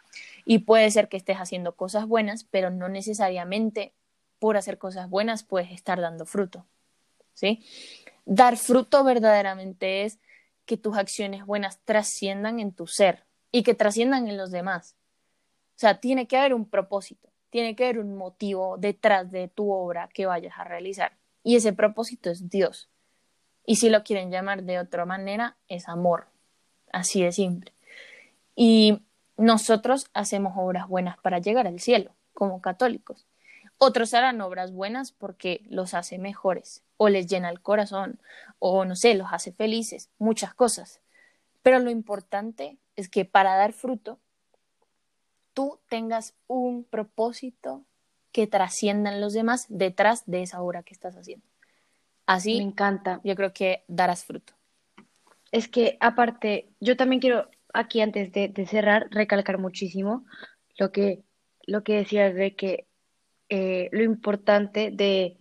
Y 0.44 0.60
puede 0.60 0.90
ser 0.90 1.08
que 1.08 1.16
estés 1.16 1.36
haciendo 1.38 1.74
cosas 1.74 2.06
buenas, 2.06 2.44
pero 2.44 2.70
no 2.70 2.88
necesariamente 2.88 3.92
por 4.38 4.56
hacer 4.56 4.78
cosas 4.78 5.08
buenas 5.08 5.42
puedes 5.42 5.70
estar 5.70 6.00
dando 6.00 6.26
fruto. 6.26 6.66
¿Sí? 7.34 7.64
Dar 8.24 8.56
fruto 8.56 9.04
verdaderamente 9.04 10.04
es 10.04 10.18
que 10.66 10.76
tus 10.76 10.98
acciones 10.98 11.46
buenas 11.46 11.80
trasciendan 11.84 12.60
en 12.60 12.72
tu 12.72 12.86
ser 12.86 13.24
y 13.52 13.62
que 13.62 13.74
trasciendan 13.74 14.28
en 14.28 14.36
los 14.36 14.50
demás. 14.50 14.96
O 15.76 15.78
sea, 15.78 16.00
tiene 16.00 16.26
que 16.26 16.36
haber 16.36 16.54
un 16.54 16.68
propósito, 16.68 17.30
tiene 17.50 17.74
que 17.74 17.84
haber 17.84 18.00
un 18.00 18.16
motivo 18.16 18.76
detrás 18.78 19.30
de 19.30 19.48
tu 19.48 19.72
obra 19.72 20.08
que 20.12 20.26
vayas 20.26 20.58
a 20.58 20.64
realizar. 20.64 21.16
Y 21.42 21.56
ese 21.56 21.72
propósito 21.72 22.30
es 22.30 22.48
Dios. 22.50 22.90
Y 23.64 23.76
si 23.76 23.88
lo 23.88 24.02
quieren 24.04 24.30
llamar 24.30 24.62
de 24.62 24.78
otra 24.78 25.04
manera, 25.04 25.56
es 25.68 25.88
amor. 25.88 26.26
Así 26.92 27.22
de 27.22 27.32
simple. 27.32 27.72
Y 28.54 29.02
nosotros 29.36 30.06
hacemos 30.14 30.54
obras 30.56 30.88
buenas 30.88 31.18
para 31.18 31.38
llegar 31.38 31.66
al 31.66 31.80
cielo, 31.80 32.12
como 32.32 32.60
católicos. 32.60 33.26
Otros 33.78 34.14
harán 34.14 34.40
obras 34.40 34.72
buenas 34.72 35.12
porque 35.12 35.62
los 35.68 35.92
hace 35.94 36.18
mejores, 36.18 36.82
o 36.96 37.08
les 37.08 37.26
llena 37.26 37.50
el 37.50 37.60
corazón, 37.60 38.18
o 38.58 38.84
no 38.84 38.96
sé, 38.96 39.14
los 39.14 39.28
hace 39.30 39.52
felices, 39.52 40.08
muchas 40.18 40.54
cosas. 40.54 41.00
Pero 41.62 41.78
lo 41.78 41.90
importante 41.90 42.78
es 42.96 43.08
que 43.08 43.24
para 43.24 43.54
dar 43.56 43.72
fruto 43.72 44.18
tú 45.52 45.78
tengas 45.88 46.34
un 46.46 46.84
propósito 46.84 47.84
que 48.32 48.46
trasciendan 48.46 49.20
los 49.20 49.32
demás 49.32 49.66
detrás 49.68 50.22
de 50.26 50.42
esa 50.42 50.60
obra 50.62 50.82
que 50.82 50.94
estás 50.94 51.16
haciendo. 51.16 51.46
Así, 52.26 52.58
Me 52.58 52.64
encanta. 52.64 53.20
yo 53.24 53.34
creo 53.36 53.52
que 53.52 53.84
darás 53.88 54.24
fruto. 54.24 54.52
Es 55.52 55.68
que 55.68 55.96
aparte, 56.00 56.68
yo 56.80 56.96
también 56.96 57.20
quiero 57.20 57.48
aquí 57.72 58.00
antes 58.00 58.32
de, 58.32 58.48
de 58.48 58.66
cerrar 58.66 59.08
recalcar 59.10 59.58
muchísimo 59.58 60.24
lo 60.76 60.92
que, 60.92 61.22
lo 61.66 61.84
que 61.84 61.94
decías 61.94 62.34
de 62.34 62.54
que 62.54 62.86
eh, 63.48 63.88
lo 63.92 64.02
importante 64.02 64.90
de, 64.92 65.36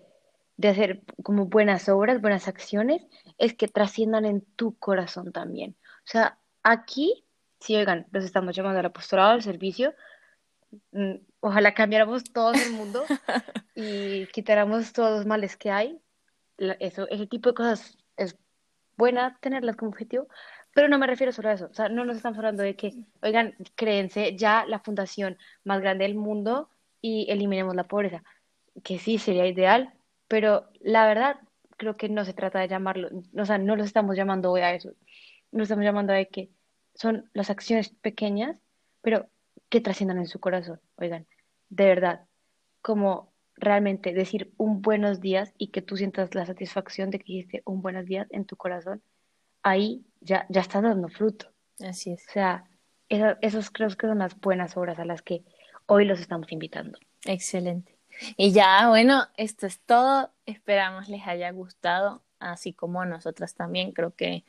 de 0.57 0.67
hacer 0.67 1.01
como 1.23 1.47
buenas 1.47 1.89
obras, 1.89 2.21
buenas 2.21 2.47
acciones, 2.47 3.05
es 3.37 3.53
que 3.53 3.67
trasciendan 3.67 4.25
en 4.25 4.41
tu 4.55 4.77
corazón 4.77 5.31
también. 5.31 5.75
O 5.81 6.07
sea, 6.07 6.37
aquí, 6.63 7.25
si 7.59 7.75
oigan, 7.75 8.07
los 8.11 8.23
estamos 8.23 8.55
llamando 8.55 8.79
al 8.79 8.85
apostolado, 8.85 9.31
al 9.31 9.41
servicio, 9.41 9.93
mm, 10.91 11.15
ojalá 11.39 11.73
cambiáramos 11.73 12.23
todo 12.25 12.53
el 12.53 12.71
mundo 12.73 13.03
y 13.75 14.27
quitáramos 14.27 14.93
todos 14.93 15.17
los 15.17 15.25
males 15.25 15.57
que 15.57 15.71
hay. 15.71 15.99
Eso, 16.57 17.07
ese 17.09 17.27
tipo 17.27 17.49
de 17.49 17.55
cosas 17.55 17.97
es 18.17 18.37
buena 18.97 19.37
tenerlas 19.41 19.75
como 19.75 19.91
objetivo, 19.91 20.27
pero 20.73 20.87
no 20.87 20.97
me 20.97 21.07
refiero 21.07 21.31
solo 21.31 21.49
a 21.49 21.53
eso. 21.53 21.67
O 21.71 21.73
sea, 21.73 21.89
no 21.89 22.05
nos 22.05 22.17
estamos 22.17 22.37
hablando 22.37 22.63
de 22.63 22.75
que, 22.75 22.93
oigan, 23.21 23.55
créense 23.75 24.35
ya 24.37 24.65
la 24.67 24.79
fundación 24.79 25.37
más 25.63 25.81
grande 25.81 26.05
del 26.05 26.15
mundo 26.15 26.69
y 27.07 27.29
eliminemos 27.29 27.75
la 27.75 27.83
pobreza, 27.83 28.23
que 28.83 28.97
sí 28.97 29.19
sería 29.19 29.45
ideal, 29.45 29.93
pero 30.27 30.67
la 30.79 31.05
verdad 31.05 31.35
creo 31.77 31.97
que 31.97 32.09
no 32.09 32.25
se 32.25 32.33
trata 32.33 32.59
de 32.59 32.67
llamarlo, 32.67 33.09
o 33.37 33.45
sea, 33.45 33.59
no 33.59 33.75
los 33.75 33.85
estamos 33.85 34.15
llamando 34.15 34.51
hoy 34.51 34.61
a 34.61 34.73
eso, 34.73 34.89
nos 35.51 35.63
estamos 35.65 35.85
llamando 35.85 36.13
a 36.13 36.25
que 36.25 36.49
son 36.95 37.29
las 37.33 37.51
acciones 37.51 37.89
pequeñas, 37.89 38.57
pero 39.03 39.27
que 39.69 39.81
trasciendan 39.81 40.17
en 40.17 40.25
su 40.25 40.39
corazón, 40.39 40.81
oigan, 40.95 41.27
de 41.69 41.85
verdad, 41.85 42.25
como 42.81 43.31
realmente 43.55 44.11
decir 44.11 44.51
un 44.57 44.81
buenos 44.81 45.21
días 45.21 45.53
y 45.59 45.67
que 45.67 45.83
tú 45.83 45.97
sientas 45.97 46.33
la 46.33 46.47
satisfacción 46.47 47.11
de 47.11 47.19
que 47.19 47.25
dijiste 47.33 47.61
un 47.65 47.83
buenos 47.83 48.05
días 48.05 48.25
en 48.31 48.45
tu 48.45 48.55
corazón, 48.55 49.03
ahí 49.61 50.03
ya, 50.21 50.47
ya 50.49 50.61
estás 50.61 50.81
dando 50.81 51.07
fruto. 51.09 51.51
Así 51.87 52.13
es. 52.13 52.25
O 52.29 52.31
sea, 52.31 52.65
esa- 53.09 53.37
esos 53.41 53.69
creo 53.69 53.89
que 53.89 54.07
son 54.07 54.17
las 54.17 54.39
buenas 54.39 54.75
obras 54.75 54.97
a 54.97 55.05
las 55.05 55.21
que 55.21 55.43
hoy 55.85 56.05
los 56.05 56.19
estamos 56.19 56.51
invitando. 56.51 56.97
Excelente. 57.25 57.95
Y 58.37 58.51
ya, 58.51 58.87
bueno, 58.89 59.27
esto 59.37 59.67
es 59.67 59.79
todo. 59.79 60.31
Esperamos 60.45 61.09
les 61.09 61.27
haya 61.27 61.51
gustado, 61.51 62.21
así 62.39 62.73
como 62.73 63.01
a 63.01 63.05
nosotras 63.05 63.55
también. 63.55 63.91
Creo 63.91 64.15
que 64.15 64.43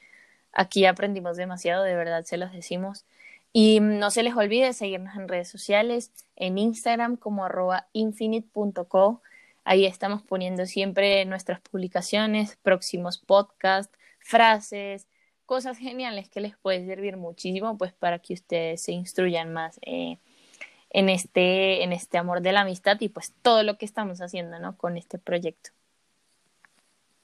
aquí 0.53 0.87
aprendimos 0.87 1.37
demasiado, 1.37 1.83
de 1.83 1.95
verdad 1.95 2.25
se 2.25 2.37
los 2.37 2.53
decimos. 2.53 3.05
Y 3.53 3.81
no 3.81 4.11
se 4.11 4.23
les 4.23 4.37
olvide 4.37 4.73
seguirnos 4.73 5.17
en 5.17 5.29
redes 5.29 5.49
sociales, 5.49 6.13
en 6.37 6.59
Instagram 6.59 7.17
como 7.17 7.45
arroba 7.45 7.89
infinite.co. 7.93 9.23
Ahí 9.65 9.87
estamos 9.87 10.23
poniendo 10.23 10.67
siempre 10.67 11.25
nuestras 11.25 11.61
publicaciones, 11.61 12.57
próximos 12.63 13.19
podcasts, 13.19 13.97
frases, 14.19 15.07
cosas 15.47 15.79
geniales 15.79 16.29
que 16.29 16.41
les 16.41 16.57
puede 16.57 16.85
servir 16.85 17.17
muchísimo, 17.17 17.79
pues 17.79 17.93
para 17.93 18.19
que 18.19 18.35
ustedes 18.35 18.83
se 18.83 18.93
instruyan 18.93 19.53
más 19.53 19.79
eh, 19.83 20.19
en 20.91 21.09
este, 21.09 21.83
en 21.83 21.93
este 21.93 22.19
amor 22.19 22.41
de 22.41 22.53
la 22.53 22.63
amistad 22.63 22.97
y 23.01 23.09
pues 23.09 23.35
todo 23.43 23.63
lo 23.63 23.79
que 23.79 23.85
estamos 23.85 24.21
haciendo, 24.21 24.59
¿no? 24.59 24.77
Con 24.77 24.97
este 24.97 25.19
proyecto. 25.19 25.71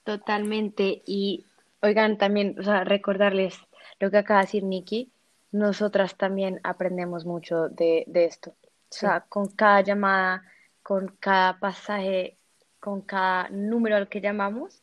Totalmente. 0.05 1.03
Y 1.07 1.47
oigan, 1.81 2.19
también, 2.19 2.59
o 2.59 2.63
sea, 2.63 2.85
recordarles 2.85 3.57
lo 4.01 4.11
que 4.11 4.19
acaba 4.19 4.41
de 4.41 4.47
decir 4.47 4.65
Nikki, 4.65 5.13
nosotras 5.53 6.17
también 6.17 6.61
aprendemos 6.65 7.25
mucho 7.25 7.69
de, 7.69 8.05
de 8.07 8.25
esto. 8.25 8.51
O 8.51 8.95
sea, 8.95 9.21
con 9.29 9.49
cada 9.49 9.81
llamada, 9.81 10.45
con 10.83 11.09
cada 11.21 11.59
pasaje, 11.59 12.37
con 12.81 13.03
cada 13.03 13.49
número 13.51 13.97
al 13.97 14.09
que 14.09 14.21
llamamos, 14.21 14.83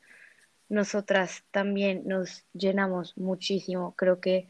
nosotras 0.69 1.43
también 1.51 2.03
nos 2.07 2.45
llenamos 2.53 3.17
muchísimo. 3.17 3.95
Creo 3.95 4.21
que, 4.21 4.47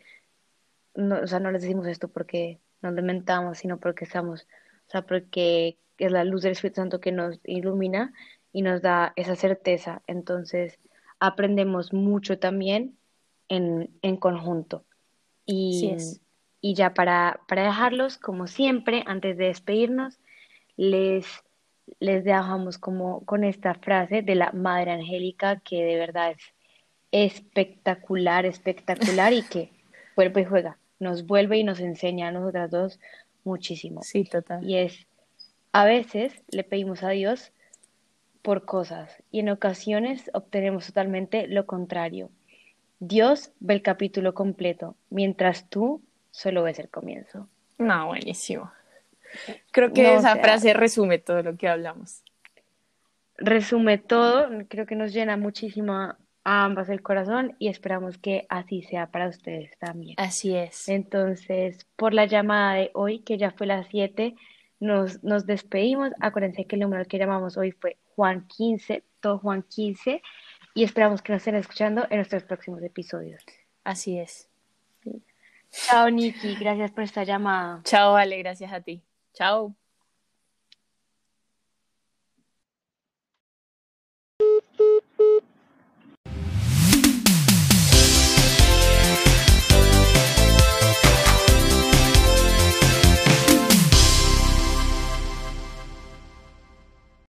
no, 0.93 1.21
o 1.21 1.27
sea, 1.27 1.39
no 1.39 1.51
les 1.51 1.61
decimos 1.63 1.87
esto 1.87 2.09
porque 2.09 2.59
nos 2.81 2.93
lamentamos, 2.93 3.59
sino 3.59 3.77
porque 3.79 4.05
estamos, 4.05 4.47
o 4.87 4.91
sea, 4.91 5.01
porque 5.03 5.77
es 5.97 6.11
la 6.11 6.23
luz 6.23 6.43
del 6.43 6.53
Espíritu 6.53 6.81
Santo 6.81 6.99
que 6.99 7.11
nos 7.11 7.39
ilumina 7.43 8.13
y 8.53 8.61
nos 8.61 8.81
da 8.81 9.13
esa 9.15 9.35
certeza. 9.35 10.01
Entonces, 10.07 10.79
aprendemos 11.19 11.93
mucho 11.93 12.39
también 12.39 12.97
en, 13.47 13.89
en 14.01 14.17
conjunto. 14.17 14.85
Y, 15.45 15.95
y 16.61 16.73
ya 16.75 16.93
para, 16.93 17.41
para 17.47 17.63
dejarlos, 17.63 18.17
como 18.17 18.47
siempre, 18.47 19.03
antes 19.07 19.37
de 19.37 19.45
despedirnos, 19.45 20.19
les, 20.77 21.25
les 21.99 22.23
dejamos 22.23 22.77
como 22.77 23.25
con 23.25 23.43
esta 23.43 23.73
frase 23.73 24.21
de 24.21 24.35
la 24.35 24.51
Madre 24.51 24.91
Angélica 24.91 25.59
que 25.59 25.83
de 25.83 25.95
verdad 25.97 26.31
es 26.31 26.53
espectacular, 27.11 28.45
espectacular 28.45 29.33
y 29.33 29.41
que 29.43 29.71
vuelve 30.15 30.41
y 30.41 30.45
juega, 30.45 30.77
nos 30.99 31.25
vuelve 31.25 31.57
y 31.57 31.63
nos 31.63 31.79
enseña 31.79 32.27
a 32.27 32.31
nosotras 32.31 32.69
dos 32.71 32.99
muchísimo. 33.43 34.03
Sí, 34.03 34.23
total. 34.25 34.63
Y 34.63 34.77
es, 34.77 35.07
a 35.71 35.85
veces 35.85 36.33
le 36.49 36.63
pedimos 36.63 37.03
a 37.03 37.09
Dios 37.09 37.51
por 38.41 38.65
cosas 38.65 39.12
y 39.31 39.39
en 39.39 39.49
ocasiones 39.49 40.29
obtenemos 40.33 40.88
totalmente 40.88 41.47
lo 41.47 41.65
contrario. 41.65 42.29
Dios 42.99 43.51
ve 43.59 43.75
el 43.75 43.81
capítulo 43.81 44.33
completo, 44.33 44.95
mientras 45.09 45.69
tú 45.69 46.01
solo 46.31 46.63
ves 46.63 46.79
el 46.79 46.89
comienzo. 46.89 47.47
No, 47.77 48.07
buenísimo. 48.07 48.71
Creo 49.71 49.93
que 49.93 50.03
No, 50.03 50.09
o 50.09 50.19
esa 50.19 50.33
sea- 50.33 50.43
frase 50.43 50.73
resume 50.73 51.17
todo 51.19 51.41
lo 51.43 51.55
que 51.55 51.67
hablamos. 51.69 52.23
Resume 53.38 53.97
todo, 53.97 54.49
creo 54.67 54.85
que 54.85 54.95
nos 54.95 55.13
llena 55.13 55.38
muchísimo 55.38 56.13
a 56.49 56.63
ambas 56.63 56.89
el 56.89 57.03
corazón 57.03 57.55
y 57.59 57.67
esperamos 57.67 58.17
que 58.17 58.47
así 58.49 58.81
sea 58.81 59.12
para 59.12 59.27
ustedes 59.27 59.77
también. 59.77 60.15
Así 60.17 60.55
es. 60.55 60.89
Entonces, 60.89 61.85
por 61.95 62.15
la 62.15 62.25
llamada 62.25 62.73
de 62.73 62.89
hoy, 62.95 63.19
que 63.19 63.38
ya 63.38 63.51
fue 63.51 63.67
las 63.67 63.85
7, 63.89 64.33
nos, 64.79 65.23
nos 65.23 65.45
despedimos. 65.45 66.12
Acuérdense 66.19 66.65
que 66.65 66.75
el 66.75 66.81
número 66.81 67.05
que 67.05 67.19
llamamos 67.19 67.55
hoy 67.55 67.71
fue 67.71 67.97
Juan 68.15 68.47
15, 68.47 69.03
todo 69.19 69.38
Juan 69.38 69.62
15, 69.62 70.23
y 70.73 70.83
esperamos 70.83 71.21
que 71.21 71.33
nos 71.33 71.41
estén 71.41 71.53
escuchando 71.55 72.07
en 72.09 72.17
nuestros 72.17 72.41
próximos 72.41 72.81
episodios. 72.81 73.45
Así 73.83 74.17
es. 74.17 74.49
Chao, 75.69 76.09
Nikki, 76.09 76.55
gracias 76.55 76.89
por 76.89 77.03
esta 77.03 77.23
llamada. 77.25 77.81
Chao, 77.83 78.15
Ale, 78.15 78.39
gracias 78.39 78.73
a 78.73 78.81
ti. 78.81 79.03
Chao. 79.33 79.78